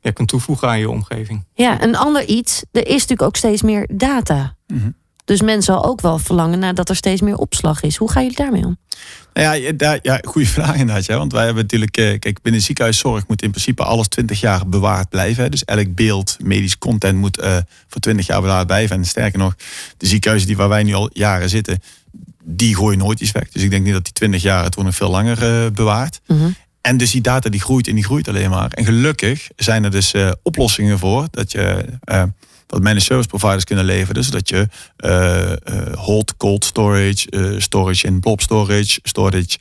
ja, 0.00 0.10
kunt 0.10 0.28
toevoegen 0.28 0.68
aan 0.68 0.78
je 0.78 0.90
omgeving. 0.90 1.44
Ja, 1.54 1.82
een 1.82 1.96
ander 1.96 2.24
iets. 2.24 2.64
Er 2.72 2.86
is 2.86 2.92
natuurlijk 2.92 3.22
ook 3.22 3.36
steeds 3.36 3.62
meer 3.62 3.88
data. 3.92 4.56
Mhm. 4.66 4.90
Dus 5.28 5.42
men 5.42 5.62
zal 5.62 5.84
ook 5.84 6.00
wel 6.00 6.18
verlangen 6.18 6.58
naar 6.58 6.74
dat 6.74 6.88
er 6.88 6.96
steeds 6.96 7.20
meer 7.20 7.36
opslag 7.36 7.82
is. 7.82 7.96
Hoe 7.96 8.10
gaan 8.10 8.22
jullie 8.22 8.36
daarmee 8.36 8.64
om? 8.64 8.78
Nou 9.32 9.56
ja, 9.56 9.72
daar, 9.72 9.98
ja, 10.02 10.20
goede 10.24 10.46
vraag 10.58 10.76
inderdaad. 10.76 11.04
Ja, 11.04 11.16
want 11.16 11.32
wij 11.32 11.44
hebben 11.44 11.62
natuurlijk, 11.62 11.96
eh, 11.96 12.18
kijk, 12.18 12.42
binnen 12.42 12.60
ziekenhuiszorg 12.60 13.26
moet 13.26 13.42
in 13.42 13.50
principe 13.50 13.84
alles 13.84 14.08
20 14.08 14.40
jaar 14.40 14.68
bewaard 14.68 15.08
blijven. 15.08 15.42
Hè. 15.42 15.48
Dus 15.48 15.64
elk 15.64 15.94
beeld, 15.94 16.36
medisch 16.42 16.78
content 16.78 17.18
moet 17.18 17.40
uh, 17.40 17.56
voor 17.88 18.00
20 18.00 18.26
jaar 18.26 18.40
bewaard 18.40 18.66
blijven. 18.66 18.96
En 18.96 19.04
sterker 19.04 19.38
nog, 19.38 19.54
de 19.96 20.06
ziekenhuizen 20.06 20.48
die 20.48 20.56
waar 20.56 20.68
wij 20.68 20.82
nu 20.82 20.94
al 20.94 21.10
jaren 21.12 21.48
zitten, 21.48 21.82
die 22.44 22.76
gooien 22.76 22.98
nooit 22.98 23.20
iets 23.20 23.32
weg. 23.32 23.48
Dus 23.48 23.62
ik 23.62 23.70
denk 23.70 23.84
niet 23.84 23.92
dat 23.92 24.04
die 24.04 24.12
20 24.12 24.42
jaar, 24.42 24.64
het 24.64 24.74
wordt 24.74 24.90
nog 24.90 24.98
veel 24.98 25.10
langer 25.10 25.64
uh, 25.64 25.70
bewaard. 25.70 26.20
Mhm. 26.26 26.50
En 26.80 26.96
dus 26.96 27.10
die 27.10 27.20
data 27.20 27.50
die 27.50 27.60
groeit 27.60 27.88
en 27.88 27.94
die 27.94 28.04
groeit 28.04 28.28
alleen 28.28 28.50
maar. 28.50 28.70
En 28.70 28.84
gelukkig 28.84 29.48
zijn 29.56 29.84
er 29.84 29.90
dus 29.90 30.14
uh, 30.14 30.30
oplossingen 30.42 30.98
voor 30.98 31.26
dat 31.30 31.52
je 31.52 31.84
dat 32.68 32.82
managed 32.82 33.02
service 33.02 33.28
providers 33.28 33.64
kunnen 33.64 33.84
leveren. 33.84 34.14
Dus 34.14 34.30
dat 34.30 34.48
je 34.48 34.68
uh, 34.98 35.98
hot, 35.98 36.36
cold 36.36 36.64
storage, 36.64 37.54
storage 37.58 38.06
in 38.06 38.20
blob 38.20 38.40
storage, 38.40 38.98
storage 39.02 39.58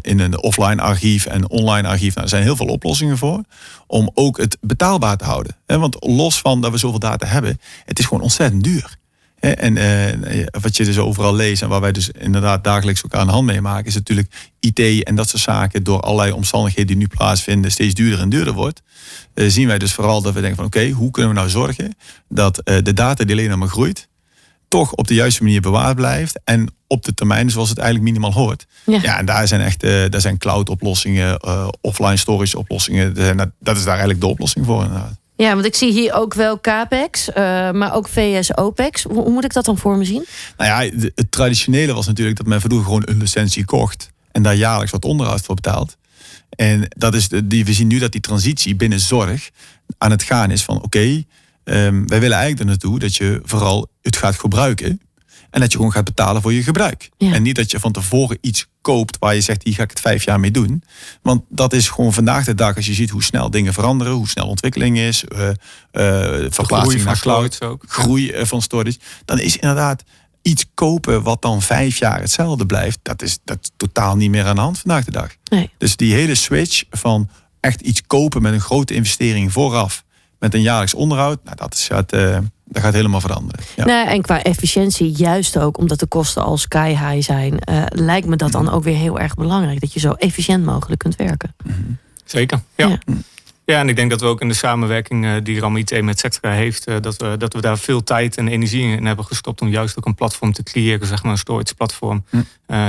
in 0.00 0.20
een 0.20 0.42
offline 0.42 0.82
archief 0.82 1.26
en 1.26 1.50
online 1.50 1.88
archief. 1.88 2.14
Nou, 2.14 2.22
er 2.22 2.28
zijn 2.28 2.42
heel 2.42 2.56
veel 2.56 2.66
oplossingen 2.66 3.18
voor 3.18 3.40
om 3.86 4.10
ook 4.14 4.38
het 4.38 4.56
betaalbaar 4.60 5.16
te 5.16 5.24
houden. 5.24 5.56
Want 5.66 5.96
los 5.98 6.40
van 6.40 6.60
dat 6.60 6.70
we 6.70 6.78
zoveel 6.78 6.98
data 6.98 7.26
hebben, 7.26 7.60
het 7.84 7.98
is 7.98 8.04
gewoon 8.04 8.22
ontzettend 8.22 8.64
duur. 8.64 8.96
En 9.38 9.76
uh, 9.76 10.46
wat 10.60 10.76
je 10.76 10.84
dus 10.84 10.98
overal 10.98 11.34
leest 11.34 11.62
en 11.62 11.68
waar 11.68 11.80
wij 11.80 11.92
dus 11.92 12.10
inderdaad 12.10 12.64
dagelijks 12.64 13.04
ook 13.04 13.14
aan 13.14 13.26
de 13.26 13.32
hand 13.32 13.46
mee 13.46 13.60
maken, 13.60 13.86
is 13.86 13.94
natuurlijk 13.94 14.50
IT 14.60 15.04
en 15.04 15.14
dat 15.14 15.28
soort 15.28 15.42
zaken 15.42 15.82
door 15.82 16.00
allerlei 16.00 16.32
omstandigheden 16.32 16.86
die 16.86 16.96
nu 16.96 17.06
plaatsvinden 17.06 17.70
steeds 17.70 17.94
duurder 17.94 18.20
en 18.20 18.28
duurder 18.28 18.52
wordt. 18.52 18.82
Uh, 19.34 19.50
zien 19.50 19.66
wij 19.66 19.78
dus 19.78 19.92
vooral 19.92 20.22
dat 20.22 20.34
we 20.34 20.40
denken 20.40 20.56
van 20.56 20.66
oké, 20.66 20.90
hoe 20.90 21.10
kunnen 21.10 21.32
we 21.32 21.38
nou 21.38 21.50
zorgen 21.50 21.94
dat 22.28 22.60
uh, 22.64 22.76
de 22.82 22.92
data 22.92 23.24
die 23.24 23.36
alleen 23.36 23.58
maar 23.58 23.68
groeit, 23.68 24.08
toch 24.68 24.92
op 24.92 25.06
de 25.06 25.14
juiste 25.14 25.42
manier 25.42 25.60
bewaard 25.60 25.96
blijft 25.96 26.40
en 26.44 26.74
op 26.86 27.04
de 27.04 27.14
termijn 27.14 27.50
zoals 27.50 27.68
het 27.68 27.78
eigenlijk 27.78 28.08
minimaal 28.08 28.32
hoort. 28.32 28.66
Ja, 28.84 28.98
ja 29.02 29.18
en 29.18 29.26
daar 29.26 29.48
zijn 29.48 29.60
echt 29.60 29.80
daar 29.80 30.20
zijn 30.20 30.38
cloud 30.38 30.68
oplossingen, 30.68 31.40
offline 31.80 32.16
storage 32.16 32.58
oplossingen. 32.58 33.14
Dat 33.60 33.76
is 33.76 33.82
daar 33.82 33.88
eigenlijk 33.88 34.20
de 34.20 34.26
oplossing 34.26 34.66
voor 34.66 34.82
inderdaad. 34.82 35.18
Ja, 35.36 35.54
want 35.54 35.64
ik 35.64 35.74
zie 35.74 35.92
hier 35.92 36.12
ook 36.12 36.34
wel 36.34 36.60
CAPEX, 36.60 37.28
uh, 37.28 37.34
maar 37.70 37.94
ook 37.94 38.08
VS 38.08 38.56
OPEX. 38.56 39.02
Hoe, 39.02 39.30
moet 39.30 39.44
ik 39.44 39.52
dat 39.52 39.64
dan 39.64 39.78
voor 39.78 39.96
me 39.96 40.04
zien? 40.04 40.24
Nou 40.56 40.70
ja, 40.70 40.96
het 41.14 41.30
traditionele 41.30 41.94
was 41.94 42.06
natuurlijk 42.06 42.36
dat 42.36 42.46
men 42.46 42.60
vroeger 42.60 42.84
gewoon 42.84 43.02
een 43.04 43.18
licentie 43.18 43.64
kocht 43.64 44.10
en 44.32 44.42
daar 44.42 44.54
jaarlijks 44.54 44.92
wat 44.92 45.04
onderhoud 45.04 45.40
voor 45.40 45.54
betaalt. 45.54 45.96
En 46.50 46.88
dat 46.88 47.14
is 47.14 47.28
die, 47.44 47.64
we 47.64 47.72
zien 47.72 47.86
nu 47.86 47.98
dat 47.98 48.12
die 48.12 48.20
transitie 48.20 48.76
binnen 48.76 49.00
zorg 49.00 49.50
aan 49.98 50.10
het 50.10 50.22
gaan 50.22 50.50
is 50.50 50.62
van 50.62 50.82
oké, 50.82 51.24
um, 51.64 52.08
wij 52.08 52.20
willen 52.20 52.36
eigenlijk 52.36 52.58
er 52.58 52.66
naartoe 52.66 52.98
dat 52.98 53.16
je 53.16 53.40
vooral 53.44 53.88
het 54.02 54.16
gaat 54.16 54.38
gebruiken. 54.38 55.00
En 55.56 55.62
dat 55.62 55.70
je 55.70 55.76
gewoon 55.76 55.92
gaat 55.92 56.04
betalen 56.04 56.42
voor 56.42 56.52
je 56.52 56.62
gebruik. 56.62 57.10
Ja. 57.16 57.32
En 57.32 57.42
niet 57.42 57.56
dat 57.56 57.70
je 57.70 57.80
van 57.80 57.92
tevoren 57.92 58.38
iets 58.40 58.66
koopt 58.80 59.16
waar 59.18 59.34
je 59.34 59.40
zegt, 59.40 59.62
hier 59.64 59.74
ga 59.74 59.82
ik 59.82 59.90
het 59.90 60.00
vijf 60.00 60.24
jaar 60.24 60.40
mee 60.40 60.50
doen. 60.50 60.82
Want 61.22 61.42
dat 61.48 61.72
is 61.72 61.88
gewoon 61.88 62.12
vandaag 62.12 62.44
de 62.44 62.54
dag, 62.54 62.76
als 62.76 62.86
je 62.86 62.92
ziet 62.92 63.10
hoe 63.10 63.22
snel 63.22 63.50
dingen 63.50 63.72
veranderen, 63.72 64.12
hoe 64.12 64.28
snel 64.28 64.46
ontwikkeling 64.46 64.98
is, 64.98 65.24
uh, 65.28 65.48
uh, 65.48 65.54
verplaatsing 66.50 67.04
naar 67.04 67.18
cloud, 67.18 67.62
ook. 67.62 67.84
groei 67.88 68.32
uh, 68.32 68.44
van 68.44 68.62
storage. 68.62 68.98
Dan 69.24 69.38
is 69.38 69.56
inderdaad 69.56 70.02
iets 70.42 70.64
kopen 70.74 71.22
wat 71.22 71.42
dan 71.42 71.62
vijf 71.62 71.98
jaar 71.98 72.20
hetzelfde 72.20 72.66
blijft, 72.66 72.98
dat 73.02 73.22
is, 73.22 73.38
dat 73.44 73.58
is 73.62 73.70
totaal 73.76 74.16
niet 74.16 74.30
meer 74.30 74.44
aan 74.44 74.54
de 74.54 74.60
hand 74.60 74.78
vandaag 74.78 75.04
de 75.04 75.10
dag. 75.10 75.30
Nee. 75.44 75.70
Dus 75.78 75.96
die 75.96 76.14
hele 76.14 76.34
switch 76.34 76.84
van 76.90 77.30
echt 77.60 77.80
iets 77.80 78.02
kopen 78.06 78.42
met 78.42 78.52
een 78.52 78.60
grote 78.60 78.94
investering 78.94 79.52
vooraf, 79.52 80.04
met 80.38 80.54
een 80.54 80.62
jaarlijks 80.62 80.94
onderhoud, 80.94 81.44
nou, 81.44 81.56
dat 81.56 81.74
is 81.74 81.88
het. 81.88 82.12
Dat 82.68 82.82
gaat 82.82 82.94
helemaal 82.94 83.20
veranderen. 83.20 83.64
Ja. 83.76 83.84
Nou, 83.84 84.08
en 84.08 84.22
qua 84.22 84.42
efficiëntie, 84.42 85.10
juist 85.10 85.58
ook 85.58 85.78
omdat 85.78 86.00
de 86.00 86.06
kosten 86.06 86.42
al 86.42 86.56
sky 86.56 86.88
high 86.88 87.26
zijn, 87.26 87.58
uh, 87.70 87.82
lijkt 87.88 88.26
me 88.26 88.36
dat 88.36 88.52
dan 88.52 88.70
ook 88.70 88.84
weer 88.84 88.96
heel 88.96 89.18
erg 89.18 89.34
belangrijk. 89.34 89.80
Dat 89.80 89.92
je 89.92 90.00
zo 90.00 90.12
efficiënt 90.12 90.64
mogelijk 90.64 91.00
kunt 91.00 91.16
werken. 91.16 91.54
Zeker, 92.24 92.60
ja. 92.74 92.88
Ja. 92.88 92.98
ja. 93.64 93.80
en 93.80 93.88
ik 93.88 93.96
denk 93.96 94.10
dat 94.10 94.20
we 94.20 94.26
ook 94.26 94.40
in 94.40 94.48
de 94.48 94.54
samenwerking 94.54 95.24
uh, 95.24 95.34
die 95.42 95.60
RAM 95.60 95.76
IT 95.76 96.02
met 96.02 96.18
Sectra 96.18 96.50
heeft, 96.50 96.88
uh, 96.88 96.96
dat, 97.00 97.16
we, 97.16 97.36
dat 97.38 97.52
we 97.52 97.60
daar 97.60 97.78
veel 97.78 98.02
tijd 98.02 98.36
en 98.36 98.48
energie 98.48 98.96
in 98.96 99.06
hebben 99.06 99.24
gestopt 99.24 99.60
om 99.60 99.68
juist 99.68 99.98
ook 99.98 100.06
een 100.06 100.14
platform 100.14 100.52
te 100.52 100.62
creëren, 100.62 101.06
zeg 101.06 101.22
maar 101.22 101.32
een 101.32 101.38
storage 101.38 101.74
platform, 101.74 102.24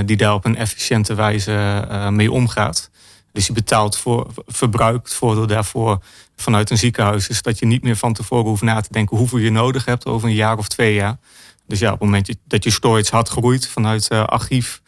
die 0.05 0.17
daar 0.17 0.33
op 0.33 0.45
een 0.45 0.55
efficiënte 0.55 1.15
wijze 1.15 1.85
mee 2.09 2.31
omgaat. 2.31 2.89
Dus 3.31 3.47
je 3.47 3.53
betaalt 3.53 3.97
voor, 3.97 4.27
verbruikt 4.47 5.13
voordeel 5.13 5.47
daarvoor 5.47 5.99
vanuit 6.41 6.69
een 6.69 6.78
ziekenhuis. 6.78 7.28
Is 7.28 7.41
dat 7.41 7.60
je 7.60 7.65
niet 7.65 7.84
meer 7.84 7.95
van 7.95 8.13
tevoren 8.13 8.45
hoeft 8.45 8.62
na 8.62 8.82
te 8.82 8.91
denken 8.91 9.17
hoeveel 9.17 9.39
je 9.39 9.52
nodig 9.52 9.86
hebt 9.86 10.06
over 10.06 10.28
een 10.28 10.36
jaar 10.36 10.58
of 10.58 10.67
twee 10.67 10.93
jaar. 10.93 11.17
Dus 11.67 11.80
ja, 11.80 11.88
op 11.91 12.00
het 12.00 12.10
moment 12.10 12.36
dat 12.43 12.63
je 12.63 12.69
storage 12.69 13.15
hard 13.15 13.30
groeit 13.30 13.67
vanuit 13.67 14.12
uh, 14.12 14.23
archief 14.23 14.82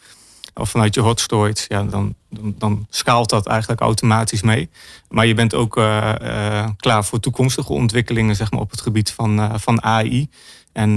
of 0.54 0.70
vanuit 0.70 0.94
je 0.94 1.00
hot 1.00 1.20
storage, 1.20 1.64
ja, 1.68 1.82
dan, 1.82 2.14
dan, 2.30 2.54
dan, 2.58 2.86
schaalt 2.90 3.30
dat 3.30 3.46
eigenlijk 3.46 3.80
automatisch 3.80 4.42
mee. 4.42 4.70
Maar 5.08 5.26
je 5.26 5.34
bent 5.34 5.54
ook 5.54 5.76
uh, 5.76 6.14
uh, 6.22 6.68
klaar 6.76 7.04
voor 7.04 7.20
toekomstige 7.20 7.72
ontwikkelingen 7.72 8.36
zeg 8.36 8.50
maar, 8.50 8.60
op 8.60 8.70
het 8.70 8.80
gebied 8.80 9.10
van, 9.10 9.60
van 9.60 9.82
AI. 9.82 10.28
En 10.72 10.90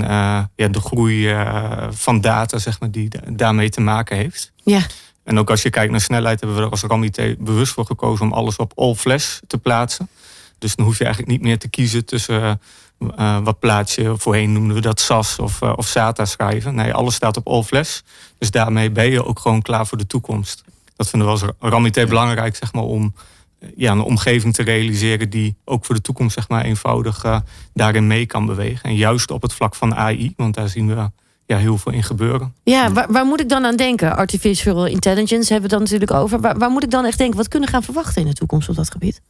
ja, 0.55 0.67
de 0.67 0.79
groei 0.79 1.35
van 1.89 2.21
data 2.21 2.57
zeg 2.57 2.79
maar, 2.79 2.91
die 2.91 3.09
daarmee 3.29 3.69
te 3.69 3.81
maken 3.81 4.17
heeft. 4.17 4.51
Ja. 4.63 4.81
En 5.23 5.39
ook 5.39 5.49
als 5.49 5.61
je 5.61 5.69
kijkt 5.69 5.91
naar 5.91 6.01
snelheid, 6.01 6.39
hebben 6.39 6.57
we 6.57 6.63
er 6.63 6.69
als 6.69 6.81
RAM-IT 6.81 7.35
bewust 7.39 7.73
voor 7.73 7.85
gekozen 7.85 8.25
om 8.25 8.33
alles 8.33 8.55
op 8.55 8.71
all 8.75 8.95
flash 8.95 9.39
te 9.47 9.57
plaatsen. 9.57 10.09
Dus 10.63 10.75
dan 10.75 10.85
hoef 10.85 10.97
je 10.97 11.03
eigenlijk 11.03 11.33
niet 11.33 11.43
meer 11.43 11.57
te 11.57 11.67
kiezen 11.67 12.05
tussen 12.05 12.61
uh, 12.99 13.37
wat 13.43 13.59
plaats 13.59 13.95
je. 13.95 14.13
Voorheen 14.17 14.53
noemden 14.53 14.75
we 14.75 14.81
dat 14.81 14.99
SAS 14.99 15.39
of, 15.39 15.61
uh, 15.61 15.73
of 15.75 15.87
SATA 15.87 16.25
schrijven. 16.25 16.75
Nee, 16.75 16.93
alles 16.93 17.15
staat 17.15 17.37
op 17.37 17.47
all 17.47 17.63
flash. 17.63 17.99
Dus 18.37 18.51
daarmee 18.51 18.91
ben 18.91 19.11
je 19.11 19.25
ook 19.25 19.39
gewoon 19.39 19.61
klaar 19.61 19.87
voor 19.87 19.97
de 19.97 20.07
toekomst. 20.07 20.63
Dat 20.95 21.09
vinden 21.09 21.27
we 21.27 21.33
als 21.33 21.43
RAM-IT 21.59 22.07
belangrijk 22.07 22.55
zeg 22.55 22.73
maar, 22.73 22.83
om 22.83 23.13
ja, 23.75 23.91
een 23.91 24.01
omgeving 24.01 24.53
te 24.53 24.63
realiseren 24.63 25.29
die 25.29 25.55
ook 25.65 25.85
voor 25.85 25.95
de 25.95 26.01
toekomst 26.01 26.33
zeg 26.33 26.49
maar, 26.49 26.63
eenvoudig 26.63 27.25
uh, 27.25 27.39
daarin 27.73 28.07
mee 28.07 28.25
kan 28.25 28.45
bewegen. 28.45 28.89
En 28.89 28.95
juist 28.95 29.31
op 29.31 29.41
het 29.41 29.53
vlak 29.53 29.75
van 29.75 29.95
AI, 29.95 30.33
want 30.37 30.55
daar 30.55 30.69
zien 30.69 30.87
we 30.87 31.09
ja, 31.45 31.57
heel 31.57 31.77
veel 31.77 31.91
in 31.91 32.03
gebeuren. 32.03 32.53
Ja, 32.63 32.91
waar, 32.91 33.11
waar, 33.11 33.25
moet 33.25 33.39
ik 33.39 33.49
dan 33.49 33.65
aan 33.65 33.75
denken? 33.75 34.15
Artificial 34.15 34.85
intelligence 34.85 35.51
hebben 35.51 35.69
we 35.69 35.75
dan 35.75 35.83
natuurlijk 35.83 36.11
over. 36.11 36.39
Waar, 36.39 36.57
waar, 36.57 36.69
moet 36.69 36.83
ik 36.83 36.91
dan 36.91 37.05
echt 37.05 37.17
denken? 37.17 37.37
Wat 37.37 37.47
kunnen 37.47 37.69
we 37.69 37.75
gaan 37.75 37.83
verwachten 37.83 38.21
in 38.21 38.27
de 38.27 38.33
toekomst 38.33 38.69
op 38.69 38.75
dat 38.75 38.91
gebied? 38.91 39.21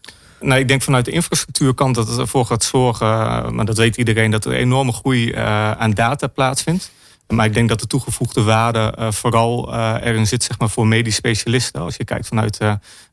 Nou, 0.44 0.60
ik 0.60 0.68
denk 0.68 0.82
vanuit 0.82 1.06
de 1.06 1.12
infrastructuurkant 1.12 1.96
dat 1.96 2.08
het 2.08 2.18
ervoor 2.18 2.46
gaat 2.46 2.64
zorgen, 2.64 3.08
maar 3.56 3.66
dat 3.66 3.78
weet 3.78 3.98
iedereen, 3.98 4.32
dat 4.32 4.46
er 4.46 4.54
enorme 4.54 4.92
groei 4.92 5.32
uh, 5.32 5.72
aan 5.72 5.92
data 5.92 6.28
plaatsvindt. 6.28 6.92
Maar 7.28 7.46
ik 7.46 7.54
denk 7.54 7.70
dat 7.70 7.80
de 7.80 7.88
toegevoegde 7.88 8.44
waarde 8.44 8.94
uh, 9.00 9.12
vooral 9.12 9.74
uh, 9.74 9.96
erin 10.02 10.28
zit 10.28 10.44
zeg 10.44 10.60
maar, 10.60 10.70
voor 10.70 10.88
medisch 10.88 11.16
specialisten. 11.16 11.82
Als 11.82 11.96
je 11.96 12.04
kijkt 12.04 12.28
vanuit 12.28 12.58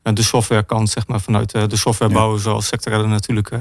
de 0.03 0.23
softwarekant, 0.23 0.89
zeg 0.89 1.07
maar, 1.07 1.21
vanuit 1.21 1.51
de 1.51 1.77
softwarebouw, 1.77 2.33
ja. 2.33 2.39
zoals 2.39 2.67
Sector 2.67 2.93
er 2.93 3.07
natuurlijk 3.07 3.51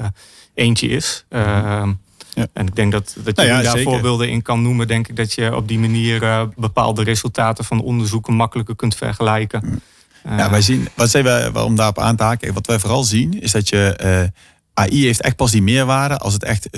eentje 0.55 0.89
is. 0.89 1.25
Ja. 1.29 2.47
En 2.53 2.67
ik 2.67 2.77
denk 2.77 2.93
dat, 2.93 3.17
dat 3.17 3.41
je 3.41 3.47
nou 3.47 3.49
ja, 3.49 3.63
daar 3.63 3.77
zeker. 3.77 3.93
voorbeelden 3.93 4.29
in 4.29 4.43
kan 4.43 4.63
noemen. 4.63 4.87
Denk 4.87 5.09
ik 5.09 5.17
dat 5.17 5.33
je 5.33 5.57
op 5.57 5.69
die 5.69 5.79
manier 5.79 6.49
bepaalde 6.57 7.03
resultaten 7.03 7.65
van 7.65 7.83
onderzoeken 7.83 8.35
makkelijker 8.35 8.77
kunt 8.77 8.95
vergelijken. 8.95 9.83
Ja, 10.25 10.51
wij 10.51 10.63
zien, 10.63 10.89
wat 10.95 11.11
zijn 11.11 11.25
wij, 11.25 11.49
om 11.49 11.77
daarop 11.77 11.99
aan 11.99 12.17
te 12.17 12.23
haken, 12.23 12.55
wat 12.55 12.67
wij 12.67 12.79
vooral 12.79 13.05
zien, 13.05 13.41
is 13.41 13.53
dat 13.53 13.69
je 13.69 13.99
uh, 14.05 14.85
AI 14.85 15.05
heeft 15.05 15.21
echt 15.21 15.37
pas 15.37 15.51
die 15.51 15.63
meerwaarde 15.63 16.19
als 16.19 16.33
het 16.33 16.45
echt 16.45 16.69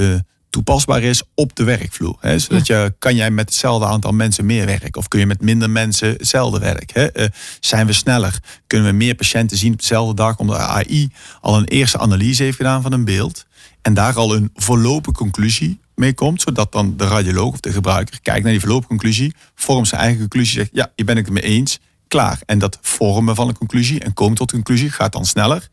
toepasbaar 0.53 1.03
is 1.03 1.23
op 1.35 1.57
de 1.57 1.65
werkvloer. 1.65 2.17
Hè? 2.21 2.39
Zodat 2.39 2.67
je, 2.67 2.95
kan 2.99 3.15
jij 3.15 3.31
met 3.31 3.49
hetzelfde 3.49 3.87
aantal 3.87 4.13
mensen 4.13 4.47
meer 4.47 4.67
werken? 4.67 4.97
Of 4.97 5.09
kun 5.09 5.21
je 5.21 5.27
met 5.27 5.41
minder 5.41 5.71
mensen 5.71 6.09
hetzelfde 6.09 6.59
werk? 6.59 6.91
Hè? 6.93 7.27
zijn 7.61 7.87
we 7.87 7.93
sneller? 7.93 8.39
Kunnen 8.67 8.89
we 8.89 8.97
meer 8.97 9.15
patiënten 9.15 9.57
zien 9.57 9.73
op 9.73 9.79
dezelfde 9.79 10.15
dag? 10.15 10.39
Omdat 10.39 10.59
AI 10.59 11.13
al 11.41 11.57
een 11.57 11.65
eerste 11.65 11.99
analyse 11.99 12.43
heeft 12.43 12.57
gedaan 12.57 12.83
van 12.83 12.93
een 12.93 13.05
beeld. 13.05 13.47
En 13.83 13.95
daar 13.95 14.15
al 14.15 14.35
een 14.35 14.51
voorlopige 14.55 15.17
conclusie 15.17 15.81
mee 15.95 16.15
komt. 16.15 16.41
Zodat 16.41 16.73
dan 16.73 16.97
de 16.97 17.07
radioloog 17.07 17.53
of 17.53 17.61
de 17.61 17.73
gebruiker 17.73 18.21
kijkt 18.21 18.43
naar 18.43 18.53
die 18.53 18.61
voorlopige 18.61 18.89
conclusie. 18.89 19.35
Vormt 19.55 19.89
zijn 19.89 20.01
eigen 20.01 20.21
conclusie. 20.21 20.59
Zegt 20.59 20.71
ja, 20.73 20.93
hier 20.97 21.07
ben 21.07 21.17
ik 21.17 21.25
het 21.25 21.35
mee 21.35 21.43
eens. 21.43 21.79
Klaar. 22.13 22.41
En 22.47 22.59
dat 22.59 22.79
vormen 22.81 23.35
van 23.35 23.49
een 23.49 23.59
conclusie 23.59 24.01
en 24.01 24.13
komen 24.13 24.37
tot 24.37 24.53
een 24.53 24.63
conclusie 24.63 24.91
gaat 24.91 25.13
dan 25.13 25.25
sneller. 25.25 25.69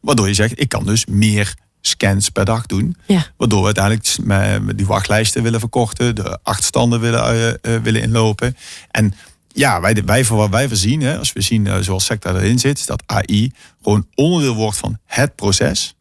Waardoor 0.00 0.28
je 0.28 0.34
zegt 0.34 0.60
ik 0.60 0.68
kan 0.68 0.84
dus 0.84 1.06
meer 1.06 1.54
scans 1.80 2.28
per 2.28 2.44
dag 2.44 2.66
doen. 2.66 2.96
Ja. 3.06 3.26
Waardoor 3.36 3.58
we 3.60 3.64
uiteindelijk 3.64 4.76
die 4.76 4.86
wachtlijsten 4.86 5.42
willen 5.42 5.60
verkorten. 5.60 6.14
De 6.14 6.38
achtstanden 6.42 7.00
willen, 7.00 7.34
uh, 7.34 7.74
uh, 7.74 7.82
willen 7.82 8.02
inlopen. 8.02 8.56
En 8.90 9.14
ja, 9.48 9.80
wij, 9.80 10.02
wij 10.04 10.24
voor 10.24 10.36
wat 10.36 10.50
wij 10.50 10.68
voorzien, 10.68 11.00
hè, 11.00 11.18
als 11.18 11.32
we 11.32 11.40
zien 11.40 11.66
uh, 11.66 11.76
zoals 11.78 12.04
sector 12.04 12.36
erin 12.36 12.58
zit, 12.58 12.86
dat 12.86 13.02
AI 13.06 13.52
gewoon 13.82 14.06
onderdeel 14.14 14.54
wordt 14.54 14.78
van 14.78 14.98
het 15.04 15.34
proces. 15.34 15.94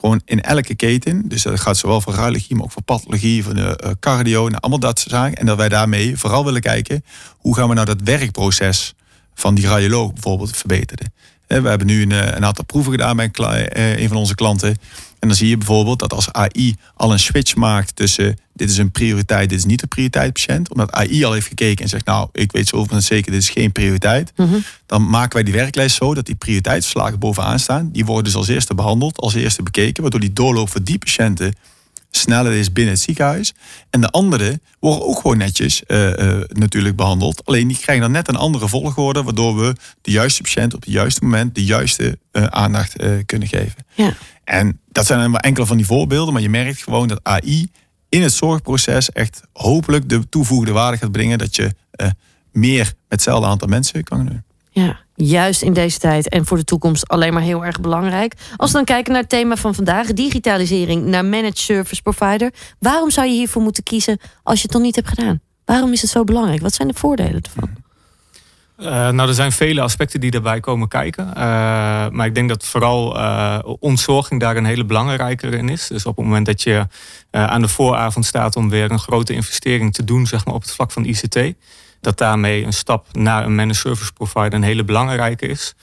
Gewoon 0.00 0.20
in 0.24 0.42
elke 0.42 0.74
keten. 0.74 1.28
Dus 1.28 1.42
dat 1.42 1.60
gaat 1.60 1.76
zowel 1.76 2.00
voor 2.00 2.14
radiologie, 2.14 2.56
maar 2.56 2.64
ook 2.64 2.72
voor 2.72 2.82
pathologie, 2.82 3.44
voor 3.44 3.54
de 3.54 3.80
uh, 3.84 3.90
cardio, 4.00 4.48
nou, 4.48 4.60
allemaal 4.60 4.80
dat 4.80 4.98
soort 4.98 5.10
zaken. 5.10 5.36
En 5.36 5.46
dat 5.46 5.56
wij 5.56 5.68
daarmee 5.68 6.18
vooral 6.18 6.44
willen 6.44 6.60
kijken, 6.60 7.04
hoe 7.38 7.56
gaan 7.56 7.68
we 7.68 7.74
nou 7.74 7.86
dat 7.86 8.00
werkproces 8.04 8.94
van 9.34 9.54
die 9.54 9.66
radioloog 9.66 10.12
bijvoorbeeld 10.12 10.56
verbeteren. 10.56 11.12
We 11.46 11.68
hebben 11.68 11.86
nu 11.86 12.02
een, 12.02 12.36
een 12.36 12.44
aantal 12.44 12.64
proeven 12.64 12.92
gedaan 12.92 13.16
bij 13.16 13.30
een, 13.32 14.02
een 14.02 14.08
van 14.08 14.16
onze 14.16 14.34
klanten. 14.34 14.68
En 15.18 15.28
dan 15.28 15.34
zie 15.34 15.48
je 15.48 15.56
bijvoorbeeld 15.56 15.98
dat 15.98 16.12
als 16.12 16.32
AI 16.32 16.76
al 16.94 17.12
een 17.12 17.18
switch 17.18 17.54
maakt 17.54 17.96
tussen 17.96 18.36
dit 18.54 18.70
is 18.70 18.78
een 18.78 18.90
prioriteit, 18.90 19.48
dit 19.48 19.58
is 19.58 19.64
niet 19.64 19.82
een 19.82 19.88
prioriteit 19.88 20.32
patiënt. 20.32 20.70
Omdat 20.70 20.92
AI 20.92 21.24
al 21.24 21.32
heeft 21.32 21.46
gekeken 21.46 21.84
en 21.84 21.90
zegt, 21.90 22.04
nou, 22.04 22.28
ik 22.32 22.52
weet 22.52 22.68
zo 22.68 22.84
van 22.84 23.02
zeker, 23.02 23.32
dit 23.32 23.42
is 23.42 23.50
geen 23.50 23.72
prioriteit. 23.72 24.32
Mhm. 24.36 24.54
Dan 24.86 25.08
maken 25.08 25.32
wij 25.32 25.42
die 25.42 25.54
werklijst 25.54 25.96
zo 25.96 26.14
dat 26.14 26.26
die 26.26 26.34
prioriteitsverslagen 26.34 27.18
bovenaan 27.18 27.58
staan. 27.58 27.90
Die 27.92 28.04
worden 28.04 28.24
dus 28.24 28.34
als 28.34 28.48
eerste 28.48 28.74
behandeld, 28.74 29.18
als 29.18 29.34
eerste 29.34 29.62
bekeken. 29.62 30.02
Waardoor 30.02 30.20
die 30.20 30.32
doorloop 30.32 30.70
voor 30.70 30.82
die 30.82 30.98
patiënten 30.98 31.54
sneller 32.16 32.52
is 32.52 32.72
binnen 32.72 32.94
het 32.94 33.02
ziekenhuis. 33.02 33.54
En 33.90 34.00
de 34.00 34.10
andere 34.10 34.60
worden 34.78 35.06
ook 35.06 35.20
gewoon 35.20 35.36
netjes 35.36 35.82
uh, 35.86 36.16
uh, 36.16 36.40
natuurlijk 36.48 36.96
behandeld. 36.96 37.44
Alleen 37.44 37.68
die 37.68 37.78
krijgen 37.78 38.04
dan 38.04 38.12
net 38.12 38.28
een 38.28 38.36
andere 38.36 38.68
volgorde, 38.68 39.22
waardoor 39.22 39.56
we 39.58 39.76
de 40.00 40.10
juiste 40.10 40.42
patiënt 40.42 40.74
op 40.74 40.80
het 40.80 40.92
juiste 40.92 41.24
moment 41.24 41.54
de 41.54 41.64
juiste 41.64 42.18
uh, 42.32 42.44
aandacht 42.44 42.96
kunnen 43.26 43.48
geven. 43.48 43.86
Ja. 43.94 44.14
En 44.44 44.80
dat 44.88 45.06
zijn 45.06 45.30
maar 45.30 45.40
enkele 45.40 45.66
van 45.66 45.76
die 45.76 45.86
voorbeelden, 45.86 46.32
maar 46.32 46.42
je 46.42 46.48
merkt 46.48 46.82
gewoon 46.82 47.08
dat 47.08 47.20
AI 47.22 47.68
in 48.08 48.22
het 48.22 48.32
zorgproces 48.32 49.12
echt 49.12 49.42
hopelijk 49.52 50.08
de 50.08 50.28
toevoegde 50.28 50.72
waarde 50.72 50.96
gaat 50.98 51.12
brengen 51.12 51.38
dat 51.38 51.56
je 51.56 51.70
meer 52.52 52.84
met 52.84 52.94
hetzelfde 53.08 53.46
aantal 53.46 53.68
mensen 53.68 54.04
kan 54.04 54.26
doen. 54.26 54.42
Ja, 54.74 55.00
juist 55.14 55.62
in 55.62 55.72
deze 55.72 55.98
tijd 55.98 56.28
en 56.28 56.46
voor 56.46 56.56
de 56.56 56.64
toekomst 56.64 57.08
alleen 57.08 57.32
maar 57.32 57.42
heel 57.42 57.64
erg 57.64 57.80
belangrijk. 57.80 58.34
Als 58.56 58.70
we 58.70 58.76
dan 58.76 58.84
kijken 58.84 59.12
naar 59.12 59.20
het 59.20 59.30
thema 59.30 59.56
van 59.56 59.74
vandaag, 59.74 60.12
digitalisering 60.12 61.04
naar 61.04 61.24
managed 61.24 61.58
service 61.58 62.02
provider. 62.02 62.52
Waarom 62.78 63.10
zou 63.10 63.26
je 63.26 63.32
hiervoor 63.32 63.62
moeten 63.62 63.82
kiezen 63.82 64.18
als 64.42 64.56
je 64.56 64.62
het 64.62 64.72
nog 64.72 64.82
niet 64.82 64.94
hebt 64.94 65.08
gedaan? 65.08 65.40
Waarom 65.64 65.92
is 65.92 66.00
het 66.00 66.10
zo 66.10 66.24
belangrijk? 66.24 66.60
Wat 66.60 66.74
zijn 66.74 66.88
de 66.88 66.94
voordelen 66.94 67.40
ervan? 67.42 67.70
Uh, 68.78 68.86
nou, 68.88 69.28
er 69.28 69.34
zijn 69.34 69.52
vele 69.52 69.80
aspecten 69.80 70.20
die 70.20 70.30
daarbij 70.30 70.60
komen 70.60 70.88
kijken. 70.88 71.26
Uh, 71.26 71.34
maar 72.08 72.26
ik 72.26 72.34
denk 72.34 72.48
dat 72.48 72.64
vooral 72.64 73.16
uh, 73.16 73.58
ontzorging 73.78 74.40
daar 74.40 74.56
een 74.56 74.64
hele 74.64 74.84
belangrijke 74.84 75.46
in 75.46 75.68
is. 75.68 75.86
Dus 75.86 76.06
op 76.06 76.16
het 76.16 76.24
moment 76.24 76.46
dat 76.46 76.62
je 76.62 76.86
aan 77.30 77.60
de 77.60 77.68
vooravond 77.68 78.26
staat 78.26 78.56
om 78.56 78.68
weer 78.68 78.90
een 78.90 78.98
grote 78.98 79.32
investering 79.32 79.94
te 79.94 80.04
doen, 80.04 80.26
zeg 80.26 80.44
maar, 80.44 80.54
op 80.54 80.62
het 80.62 80.70
vlak 80.70 80.92
van 80.92 81.04
ICT 81.04 81.54
dat 82.04 82.18
daarmee 82.18 82.64
een 82.64 82.72
stap 82.72 83.06
naar 83.12 83.44
een 83.44 83.54
managed 83.54 83.80
service 83.80 84.12
provider 84.12 84.52
een 84.52 84.62
hele 84.62 84.84
belangrijke 84.84 85.46
is. 85.46 85.74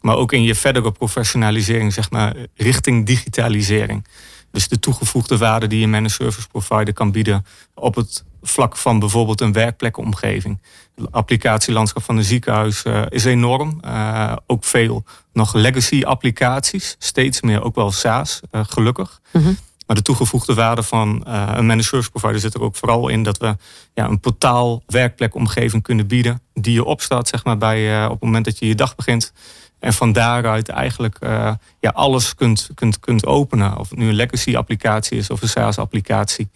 Maar 0.00 0.16
ook 0.16 0.32
in 0.32 0.42
je 0.42 0.54
verdere 0.54 0.92
professionalisering, 0.92 1.92
zeg 1.92 2.10
maar, 2.10 2.34
richting 2.54 3.06
digitalisering. 3.06 4.06
Dus 4.50 4.68
de 4.68 4.78
toegevoegde 4.78 5.38
waarde 5.38 5.66
die 5.66 5.82
een 5.82 5.90
managed 5.90 6.16
service 6.16 6.48
provider 6.48 6.94
kan 6.94 7.12
bieden 7.12 7.46
op 7.74 7.94
het 7.94 8.24
vlak 8.42 8.76
van 8.76 8.98
bijvoorbeeld 8.98 9.40
een 9.40 9.52
werkplekomgeving. 9.52 10.60
Het 10.94 11.12
applicatielandschap 11.12 12.02
van 12.02 12.16
een 12.16 12.24
ziekenhuis 12.24 12.84
uh, 12.84 13.02
is 13.08 13.24
enorm. 13.24 13.80
Uh, 13.84 14.36
ook 14.46 14.64
veel 14.64 15.04
nog 15.32 15.54
legacy 15.54 16.02
applicaties, 16.02 16.96
steeds 16.98 17.40
meer 17.40 17.62
ook 17.62 17.74
wel 17.74 17.90
SaaS, 17.90 18.40
uh, 18.52 18.60
gelukkig. 18.64 19.20
-hmm. 19.30 19.56
Maar 19.86 19.96
de 19.96 20.02
toegevoegde 20.02 20.54
waarde 20.54 20.82
van 20.82 21.24
uh, 21.28 21.48
een 21.52 21.66
managed 21.66 21.84
service 21.84 22.10
provider 22.10 22.40
zit 22.40 22.54
er 22.54 22.62
ook 22.62 22.76
vooral 22.76 23.08
in 23.08 23.22
dat 23.22 23.38
we 23.38 23.56
ja, 23.94 24.08
een 24.08 24.20
portaal 24.20 24.82
werkplekomgeving 24.86 25.82
kunnen 25.82 26.06
bieden. 26.06 26.40
Die 26.54 26.72
je 26.72 26.84
opstaat 26.84 27.28
zeg 27.28 27.44
maar, 27.44 27.58
bij, 27.58 27.98
uh, 27.98 28.04
op 28.04 28.10
het 28.10 28.22
moment 28.22 28.44
dat 28.44 28.58
je 28.58 28.66
je 28.66 28.74
dag 28.74 28.94
begint. 28.94 29.32
En 29.78 29.92
van 29.92 30.12
daaruit 30.12 30.68
eigenlijk 30.68 31.16
uh, 31.20 31.52
ja, 31.80 31.90
alles 31.90 32.34
kunt, 32.34 32.70
kunt, 32.74 33.00
kunt 33.00 33.26
openen. 33.26 33.78
Of 33.78 33.90
het 33.90 33.98
nu 33.98 34.08
een 34.08 34.14
legacy 34.14 34.56
applicatie 34.56 35.18
is 35.18 35.30
of 35.30 35.42
een 35.42 35.48
SaaS 35.48 35.78
applicatie. 35.78 36.48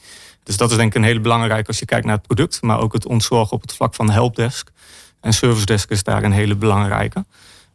Dus 0.42 0.56
dat 0.56 0.70
is 0.70 0.76
denk 0.76 0.88
ik 0.88 0.96
een 0.96 1.06
hele 1.06 1.20
belangrijke 1.20 1.68
als 1.68 1.78
je 1.78 1.84
kijkt 1.84 2.06
naar 2.06 2.16
het 2.16 2.26
product. 2.26 2.62
Maar 2.62 2.80
ook 2.80 2.92
het 2.92 3.06
ontzorgen 3.06 3.52
op 3.52 3.62
het 3.62 3.72
vlak 3.72 3.94
van 3.94 4.10
helpdesk. 4.10 4.70
En 5.20 5.32
service 5.32 5.66
desk 5.66 5.90
is 5.90 6.02
daar 6.02 6.22
een 6.22 6.32
hele 6.32 6.56
belangrijke. 6.56 7.24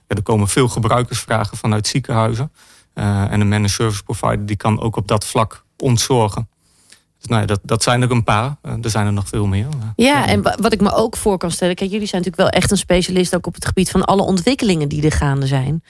Er 0.08 0.22
komen 0.22 0.48
veel 0.48 0.68
gebruikersvragen 0.68 1.58
vanuit 1.58 1.88
ziekenhuizen. 1.88 2.52
Uh, 2.96 3.32
en 3.32 3.42
een 3.42 3.48
managed 3.48 3.76
service 3.76 4.04
provider 4.04 4.46
die 4.46 4.56
kan 4.56 4.82
ook 4.82 4.96
op 4.96 5.08
dat 5.08 5.26
vlak 5.26 5.64
ontzorgen. 5.78 6.48
Dus 7.18 7.32
nou 7.32 7.42
ja, 7.42 7.48
dat, 7.48 7.60
dat 7.64 7.84
zijn 7.84 8.02
er 8.02 8.12
een 8.12 8.24
paar. 8.24 8.56
Uh, 8.64 8.74
er 8.82 8.90
zijn 8.90 9.06
er 9.06 9.14
nog 9.14 9.28
veel 9.28 9.46
meer. 9.46 9.68
Ja, 9.96 10.28
en 10.28 10.42
wat 10.42 10.74
ik 10.74 10.82
me 10.82 10.94
ook 10.94 11.18
voor 11.18 11.38
kan 11.38 11.52
stellen. 11.52 11.76
Kijk, 11.76 11.92
jullie 11.92 12.08
zijn 12.08 12.22
natuurlijk 12.22 12.50
wel 12.52 12.62
echt 12.62 12.72
een 12.72 12.78
specialist 12.78 13.36
ook 13.36 13.48
op 13.48 13.54
het 13.54 13.66
gebied 13.66 13.92
van 13.92 14.06
alle 14.06 14.22
ontwikkelingen 14.22 14.90
die 14.90 15.04
er 15.04 15.12
gaande 15.12 15.48
zijn. 15.48 15.84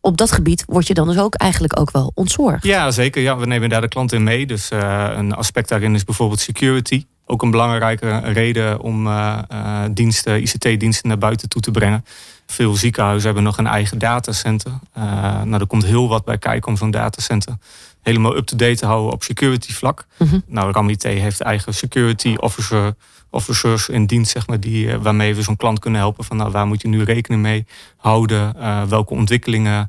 Op 0.00 0.16
dat 0.16 0.32
gebied 0.32 0.64
word 0.66 0.86
je 0.86 0.94
dan 0.94 1.08
dus 1.08 1.18
ook 1.18 1.34
eigenlijk 1.34 1.80
ook 1.80 1.90
wel 1.90 2.10
ontzorgd. 2.14 2.64
Ja, 2.64 2.90
zeker. 2.90 3.22
Ja, 3.22 3.36
we 3.36 3.46
nemen 3.46 3.68
daar 3.68 3.80
de 3.80 3.88
klant 3.88 4.12
in 4.12 4.22
mee. 4.22 4.46
Dus 4.46 4.70
uh, 4.70 5.10
een 5.16 5.34
aspect 5.34 5.68
daarin 5.68 5.94
is 5.94 6.04
bijvoorbeeld 6.04 6.40
security. 6.40 7.06
Ook 7.26 7.42
een 7.42 7.50
belangrijke 7.50 8.18
reden 8.18 8.80
om 8.80 9.06
uh, 9.06 9.38
uh, 9.52 9.82
diensten, 9.90 10.42
ICT-diensten 10.42 11.08
naar 11.08 11.18
buiten 11.18 11.48
toe 11.48 11.62
te 11.62 11.70
brengen. 11.70 12.04
Veel 12.50 12.74
ziekenhuizen 12.74 13.24
hebben 13.24 13.42
nog 13.42 13.58
een 13.58 13.66
eigen 13.66 13.98
datacenter. 13.98 14.72
Uh, 14.98 15.02
nou, 15.42 15.60
er 15.60 15.66
komt 15.66 15.84
heel 15.84 16.08
wat 16.08 16.24
bij 16.24 16.38
kijken 16.38 16.68
om 16.68 16.76
zo'n 16.76 16.90
datacenter 16.90 17.56
helemaal 18.02 18.36
up-to-date 18.36 18.76
te 18.76 18.86
houden 18.86 19.12
op 19.12 19.22
security 19.22 19.72
vlak. 19.72 20.06
Mm 20.18 20.28
-hmm. 20.28 20.42
Nou, 20.46 20.72
RAMIT 20.72 21.02
heeft 21.02 21.40
eigen 21.40 21.74
security 21.74 22.34
officer, 22.34 22.94
officers 23.30 23.88
in 23.88 24.06
dienst, 24.06 24.30
zeg 24.30 24.46
maar, 24.46 24.60
die, 24.60 24.98
waarmee 24.98 25.34
we 25.34 25.42
zo'n 25.42 25.56
klant 25.56 25.78
kunnen 25.78 26.00
helpen. 26.00 26.24
Van 26.24 26.36
nou, 26.36 26.50
waar 26.50 26.66
moet 26.66 26.82
je 26.82 26.88
nu 26.88 27.02
rekening 27.02 27.42
mee 27.42 27.66
houden? 27.96 28.56
welke 28.88 29.14
ontwikkelingen 29.14 29.88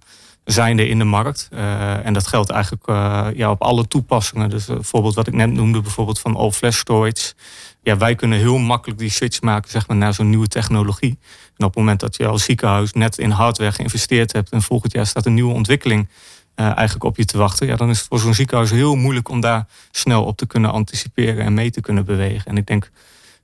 zijn 0.52 0.80
er 0.80 0.88
in 0.88 0.98
de 0.98 1.04
markt. 1.04 1.50
Uh, 1.54 2.06
en 2.06 2.14
dat 2.14 2.28
geldt 2.28 2.50
eigenlijk 2.50 2.88
uh, 2.88 3.28
ja, 3.34 3.52
op 3.52 3.62
alle 3.62 3.88
toepassingen. 3.88 4.50
Dus 4.50 4.66
bijvoorbeeld 4.66 5.16
wat 5.16 5.28
ik 5.28 5.34
net 5.34 5.52
noemde, 5.52 5.82
bijvoorbeeld 5.82 6.20
van 6.20 6.36
all 6.36 6.52
flash 6.52 6.78
storage. 6.78 7.34
Ja, 7.82 7.98
wij 7.98 8.16
kunnen 8.16 8.38
heel 8.38 8.58
makkelijk 8.58 9.00
die 9.00 9.10
switch 9.10 9.42
maken 9.42 9.72
zeg 9.72 9.88
maar, 9.88 9.98
naar 9.98 10.14
zo'n 10.14 10.30
nieuwe 10.30 10.48
technologie. 10.48 11.18
En 11.58 11.66
op 11.66 11.74
het 11.74 11.76
moment 11.76 12.00
dat 12.00 12.18
je 12.18 12.28
als 12.28 12.44
ziekenhuis 12.44 12.94
net 12.94 13.18
in 13.18 13.30
hardware 13.30 13.72
geïnvesteerd 13.72 14.32
hebt 14.32 14.50
en 14.50 14.62
volgend 14.62 14.92
jaar 14.92 15.06
staat 15.06 15.26
een 15.26 15.34
nieuwe 15.34 15.54
ontwikkeling 15.54 16.10
eigenlijk 16.56 17.04
op 17.04 17.18
je 17.18 17.26
te 17.26 17.38
wachten, 17.38 17.68
ja, 17.68 17.76
dan 17.76 17.90
is 17.90 17.98
het 17.98 18.08
voor 18.08 18.20
zo'n 18.20 18.34
ziekenhuis 18.34 18.72
heel 18.72 18.96
moeilijk 18.96 19.30
om 19.30 19.40
daar 19.40 19.68
snel 19.92 20.24
op 20.24 20.38
te 20.38 20.48
kunnen 20.48 20.72
anticiperen 20.72 21.46
en 21.46 21.54
mee 21.54 21.72
te 21.72 21.82
kunnen 21.82 22.06
bewegen. 22.06 22.46
En 22.46 22.58
ik 22.58 22.66
denk 22.66 22.92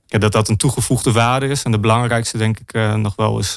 ja, 0.06 0.18
dat 0.18 0.32
dat 0.32 0.48
een 0.48 0.56
toegevoegde 0.56 1.12
waarde 1.12 1.46
is. 1.46 1.62
En 1.62 1.70
de 1.70 1.78
belangrijkste 1.78 2.38
denk 2.38 2.58
ik 2.58 2.96
nog 2.96 3.16
wel 3.16 3.38
is 3.38 3.56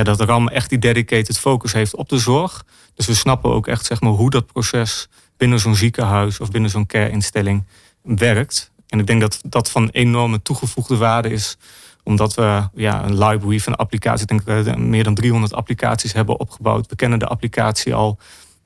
ja, 0.00 0.16
dat 0.16 0.20
RAM 0.20 0.48
echt 0.48 0.68
die 0.68 0.78
dedicated 0.78 1.38
focus 1.38 1.72
heeft 1.72 1.96
op 1.96 2.08
de 2.08 2.18
zorg. 2.18 2.64
Dus 2.94 3.06
we 3.06 3.14
snappen 3.14 3.50
ook 3.50 3.66
echt 3.66 3.86
zeg 3.86 4.00
maar, 4.00 4.10
hoe 4.10 4.30
dat 4.30 4.46
proces 4.46 5.08
binnen 5.36 5.58
zo'n 5.58 5.74
ziekenhuis 5.74 6.40
of 6.40 6.50
binnen 6.50 6.70
zo'n 6.70 6.86
care-instelling 6.86 7.66
werkt. 8.02 8.70
En 8.88 8.98
ik 8.98 9.06
denk 9.06 9.20
dat 9.20 9.40
dat 9.42 9.70
van 9.70 9.88
enorme 9.88 10.42
toegevoegde 10.42 10.96
waarde 10.96 11.30
is 11.30 11.56
omdat 12.02 12.34
we 12.34 12.68
ja, 12.74 13.04
een 13.04 13.18
library 13.18 13.60
van 13.60 13.76
applicaties, 13.76 14.22
ik 14.22 14.28
denk 14.28 14.66
dat 14.66 14.78
meer 14.78 15.04
dan 15.04 15.14
300 15.14 15.54
applicaties 15.54 16.12
hebben 16.12 16.40
opgebouwd. 16.40 16.86
We 16.86 16.96
kennen 16.96 17.18
de 17.18 17.26
applicatie 17.26 17.94
al. 17.94 18.18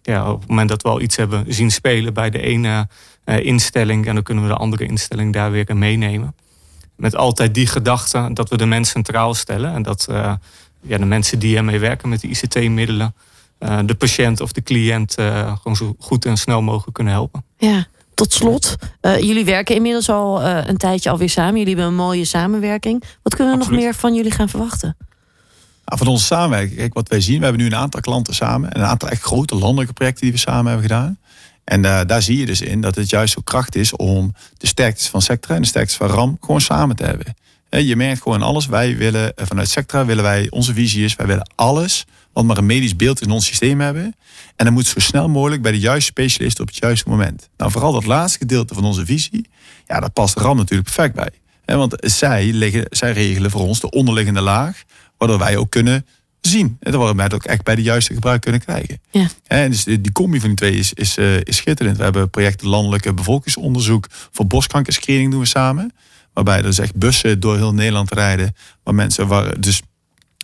Ja, 0.03 0.31
op 0.31 0.41
het 0.41 0.49
moment 0.49 0.69
dat 0.69 0.83
we 0.83 0.89
al 0.89 1.01
iets 1.01 1.17
hebben 1.17 1.45
zien 1.49 1.71
spelen 1.71 2.15
bij 2.15 2.31
de 2.31 2.41
ene 2.41 2.89
uh, 3.25 3.45
instelling, 3.45 4.07
en 4.07 4.15
dan 4.15 4.23
kunnen 4.23 4.45
we 4.45 4.51
de 4.51 4.57
andere 4.57 4.87
instelling 4.87 5.33
daar 5.33 5.51
weer 5.51 5.69
in 5.69 5.79
meenemen. 5.79 6.35
Met 6.97 7.17
altijd 7.17 7.55
die 7.55 7.67
gedachte 7.67 8.31
dat 8.33 8.49
we 8.49 8.57
de 8.57 8.67
mens 8.67 8.89
centraal 8.89 9.35
stellen 9.35 9.73
en 9.73 9.83
dat 9.83 10.07
uh, 10.11 10.33
ja, 10.87 10.99
de 10.99 11.05
mensen 11.05 11.39
die 11.39 11.57
ermee 11.57 11.79
werken 11.79 12.09
met 12.09 12.21
de 12.21 12.29
ICT-middelen, 12.29 13.15
uh, 13.61 13.79
de 13.85 13.95
patiënt 13.95 14.41
of 14.41 14.53
de 14.53 14.63
cliënt 14.63 15.19
uh, 15.19 15.57
gewoon 15.57 15.77
zo 15.77 15.95
goed 15.99 16.25
en 16.25 16.37
snel 16.37 16.63
mogelijk 16.63 16.95
kunnen 16.95 17.13
helpen. 17.13 17.45
Ja, 17.59 17.87
tot 18.15 18.33
slot, 18.33 18.77
uh, 19.03 19.19
jullie 19.19 19.45
werken 19.45 19.75
inmiddels 19.75 20.09
al 20.09 20.43
een 20.45 20.77
tijdje 20.77 21.11
alweer 21.11 21.31
samen. 21.31 21.59
Jullie 21.59 21.75
hebben 21.75 21.87
een 21.87 21.99
mooie 21.99 22.25
samenwerking. 22.25 23.03
Wat 23.23 23.35
kunnen 23.35 23.55
we 23.55 23.61
Absoluut. 23.61 23.81
nog 23.81 23.91
meer 23.91 24.01
van 24.01 24.15
jullie 24.15 24.31
gaan 24.31 24.49
verwachten? 24.49 24.97
Nou, 25.85 25.99
van 25.99 26.07
onze 26.07 26.25
samenwerking, 26.25 26.79
kijk 26.79 26.95
wat 26.95 27.09
wij 27.09 27.21
zien, 27.21 27.39
we 27.39 27.45
hebben 27.45 27.63
nu 27.63 27.69
een 27.69 27.77
aantal 27.77 28.01
klanten 28.01 28.35
samen 28.35 28.73
en 28.73 28.81
een 28.81 28.87
aantal 28.87 29.09
echt 29.09 29.23
grote 29.23 29.55
landelijke 29.55 29.93
projecten 29.93 30.23
die 30.23 30.33
we 30.33 30.39
samen 30.39 30.67
hebben 30.67 30.83
gedaan. 30.83 31.19
En 31.65 31.85
uh, 31.85 32.01
daar 32.07 32.23
zie 32.23 32.39
je 32.39 32.47
dus 32.47 32.61
in 32.61 32.81
dat 32.81 32.95
het 32.95 33.11
juist 33.11 33.33
zo 33.33 33.41
kracht 33.45 33.77
is 33.77 33.97
om 33.97 34.35
de 34.59 34.67
sterktes 34.67 35.09
van 35.09 35.23
Sectra 35.23 35.55
en 35.55 35.61
de 35.61 35.67
sterktes 35.67 35.97
van 35.97 36.09
RAM 36.09 36.37
gewoon 36.41 36.61
samen 36.61 36.97
te 36.97 37.05
hebben. 37.05 37.35
Je 37.83 37.97
merkt 37.97 38.23
gewoon 38.23 38.43
alles. 38.43 38.67
Wij 38.67 38.97
willen 38.97 39.33
vanuit 39.37 39.69
Sectra 39.69 40.05
willen 40.05 40.23
wij, 40.23 40.47
onze 40.51 40.75
visie 40.75 41.05
is, 41.05 41.17
wij 41.17 41.27
willen 41.27 41.51
alles 41.55 42.07
wat 42.33 42.45
maar 42.45 42.59
een 42.59 42.67
medisch 42.67 42.97
beeld 42.97 43.21
in 43.21 43.31
ons 43.31 43.47
systeem 43.47 43.81
hebben. 43.81 44.15
En 44.57 44.65
dan 44.65 44.73
moet 44.73 44.87
zo 44.87 45.01
snel 45.01 45.29
mogelijk 45.29 45.63
bij 45.63 45.73
de 45.73 45.79
juiste 45.79 46.11
specialist 46.11 46.61
op 46.61 46.67
het 46.67 46.77
juiste 46.77 47.09
moment. 47.09 47.49
Nou, 47.57 47.71
vooral 47.71 47.93
dat 47.93 48.05
laatste 48.05 48.39
gedeelte 48.39 48.75
van 48.75 48.85
onze 48.85 49.07
visie, 49.07 49.49
ja, 49.87 50.01
daar 50.01 50.11
past 50.11 50.39
RAM 50.39 50.57
natuurlijk 50.57 50.95
perfect 50.95 51.15
bij. 51.15 51.31
Want 51.77 51.95
zij, 51.99 52.53
liggen, 52.53 52.87
zij 52.91 53.13
regelen 53.13 53.51
voor 53.51 53.61
ons 53.61 53.81
de 53.81 53.91
onderliggende 53.91 54.41
laag, 54.41 54.83
waardoor 55.19 55.39
wij 55.39 55.57
ook 55.57 55.71
kunnen 55.71 56.07
zien. 56.41 56.77
En 56.81 56.99
waar 56.99 57.17
we 57.17 57.23
het 57.23 57.35
ook 57.35 57.45
echt 57.45 57.63
bij 57.63 57.75
de 57.75 57.83
juiste 57.83 58.15
gebruik 58.15 58.41
kunnen 58.41 58.61
krijgen. 58.61 59.01
Ja. 59.11 59.29
En 59.47 59.71
dus 59.71 59.85
die 59.85 60.13
combi 60.13 60.41
van 60.41 60.49
die 60.49 60.59
twee 60.59 60.75
is, 60.75 60.93
is, 60.93 61.19
uh, 61.19 61.37
is 61.41 61.57
schitterend. 61.57 61.97
We 61.97 62.03
hebben 62.03 62.31
projecten 62.31 62.69
landelijke 62.69 63.13
bevolkingsonderzoek 63.13 64.07
voor 64.31 64.47
borstkankerscreening 64.47 65.31
doen 65.31 65.41
we 65.41 65.47
samen. 65.47 65.93
Waarbij 66.35 66.57
er 66.57 66.63
dus 66.63 66.79
echt 66.79 66.97
bussen 66.97 67.41
door 67.41 67.57
heel 67.57 67.75
Nederland 67.75 68.13
rijden. 68.13 68.55
Waar 68.83 68.95
mensen 68.95 69.27
waar 69.27 69.61
dus 69.61 69.83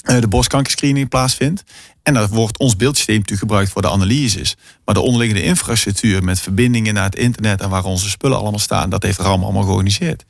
de 0.03 0.29
borstkankerscreening 0.29 1.09
plaatsvindt. 1.09 1.63
En 2.03 2.15
daar 2.15 2.29
wordt 2.29 2.59
ons 2.59 2.77
beeldsysteem 2.77 3.17
natuurlijk 3.17 3.49
gebruikt 3.49 3.71
voor 3.71 3.83
de 3.83 3.91
analyses. 3.91 4.57
Maar 4.85 4.95
de 4.95 5.01
onderliggende 5.01 5.45
infrastructuur 5.45 6.25
met 6.25 6.41
verbindingen 6.41 6.95
naar 6.95 7.05
het 7.05 7.17
internet 7.17 7.61
en 7.61 7.69
waar 7.69 7.85
onze 7.85 8.11
spullen 8.11 8.39
allemaal 8.39 8.59
staan, 8.59 8.91
dat 8.91 9.03
heeft 9.03 9.19
RAM 9.19 9.43
allemaal 9.43 9.63
georganiseerd. 9.63 10.25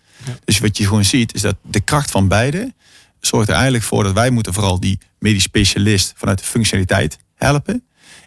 Dus 0.44 0.59
wat 0.59 0.77
je 0.77 0.87
gewoon 0.87 1.05
ziet, 1.05 1.35
is 1.35 1.40
dat 1.40 1.57
de 1.62 1.81
kracht 1.81 2.11
van 2.11 2.29
beide 2.29 2.75
zorgt 3.20 3.49
er 3.49 3.55
eigenlijk 3.55 3.85
voor 3.85 4.03
dat 4.03 4.12
wij 4.12 4.31
moeten 4.31 4.55
vooral 4.55 4.81
die 4.81 4.99
medisch 5.18 5.42
specialist 5.42 6.12
vanuit 6.16 6.38
de 6.38 6.44
functionaliteit 6.44 7.18
helpen. 7.35 7.85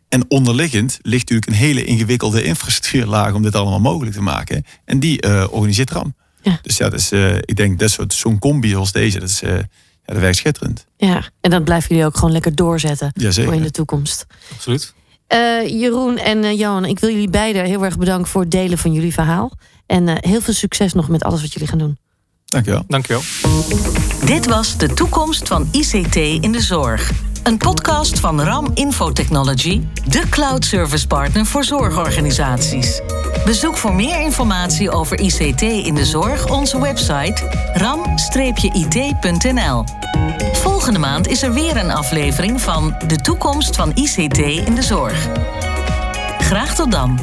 En 0.09 0.25
onderliggend 0.27 0.99
ligt 1.01 1.29
natuurlijk 1.29 1.47
een 1.47 1.67
hele 1.67 1.83
ingewikkelde 1.83 2.43
infrastructuurlaag 2.43 3.33
om 3.33 3.41
dit 3.41 3.55
allemaal 3.55 3.79
mogelijk 3.79 4.15
te 4.15 4.21
maken. 4.21 4.65
En 4.85 4.99
die 4.99 5.25
uh, 5.25 5.45
organiseert 5.49 5.91
RAM. 5.91 6.15
Ja. 6.43 6.59
Dus 6.61 6.77
ja, 6.77 6.89
dat 6.89 6.99
is, 6.99 7.11
uh, 7.11 7.35
ik 7.35 7.55
denk 7.55 7.79
dat 7.79 7.97
zo'n 8.07 8.39
combi 8.39 8.75
als 8.75 8.91
deze, 8.91 9.19
dat 9.19 9.29
is, 9.29 9.43
uh, 9.43 9.49
ja, 9.49 9.63
dat 10.05 10.17
werkt 10.17 10.37
schitterend. 10.37 10.85
Ja, 10.97 11.23
en 11.41 11.51
dat 11.51 11.63
blijven 11.63 11.89
jullie 11.89 12.05
ook 12.05 12.15
gewoon 12.15 12.31
lekker 12.31 12.55
doorzetten 12.55 13.11
voor 13.15 13.53
in 13.53 13.63
de 13.63 13.71
toekomst. 13.71 14.25
Absoluut. 14.53 14.93
Jeroen 15.67 16.17
en 16.17 16.55
Johan, 16.55 16.85
ik 16.85 16.99
wil 16.99 17.09
jullie 17.09 17.29
beiden 17.29 17.65
heel 17.65 17.83
erg 17.83 17.97
bedanken 17.97 18.27
voor 18.27 18.41
het 18.41 18.51
delen 18.51 18.77
van 18.77 18.93
jullie 18.93 19.13
verhaal. 19.13 19.51
En 19.85 20.27
heel 20.27 20.41
veel 20.41 20.53
succes 20.53 20.93
nog 20.93 21.07
met 21.07 21.23
alles 21.23 21.41
wat 21.41 21.53
jullie 21.53 21.67
gaan 21.67 21.77
doen. 21.77 21.97
Dankjewel. 22.45 22.83
Dankjewel. 22.87 23.21
Dit 24.25 24.45
was 24.45 24.77
de 24.77 24.93
toekomst 24.93 25.47
van 25.47 25.69
ICT 25.71 26.15
in 26.15 26.51
de 26.51 26.61
zorg. 26.61 27.11
Een 27.43 27.57
podcast 27.57 28.19
van 28.19 28.41
RAM 28.41 28.71
Infotechnology, 28.73 29.81
de 30.07 30.29
cloud 30.29 30.65
service 30.65 31.07
partner 31.07 31.45
voor 31.45 31.63
zorgorganisaties. 31.63 33.01
Bezoek 33.45 33.77
voor 33.77 33.93
meer 33.93 34.21
informatie 34.21 34.91
over 34.91 35.19
ICT 35.19 35.61
in 35.61 35.95
de 35.95 36.05
zorg 36.05 36.49
onze 36.49 36.81
website 36.81 37.49
ram-it.nl. 37.73 39.03
Volgende 40.53 40.99
maand 40.99 41.27
is 41.27 41.41
er 41.41 41.53
weer 41.53 41.77
een 41.77 41.91
aflevering 41.91 42.61
van 42.61 42.95
De 43.07 43.15
toekomst 43.15 43.75
van 43.75 43.91
ICT 43.95 44.37
in 44.37 44.75
de 44.75 44.83
zorg. 44.83 45.27
Graag 46.37 46.75
tot 46.75 46.91
dan. 46.91 47.19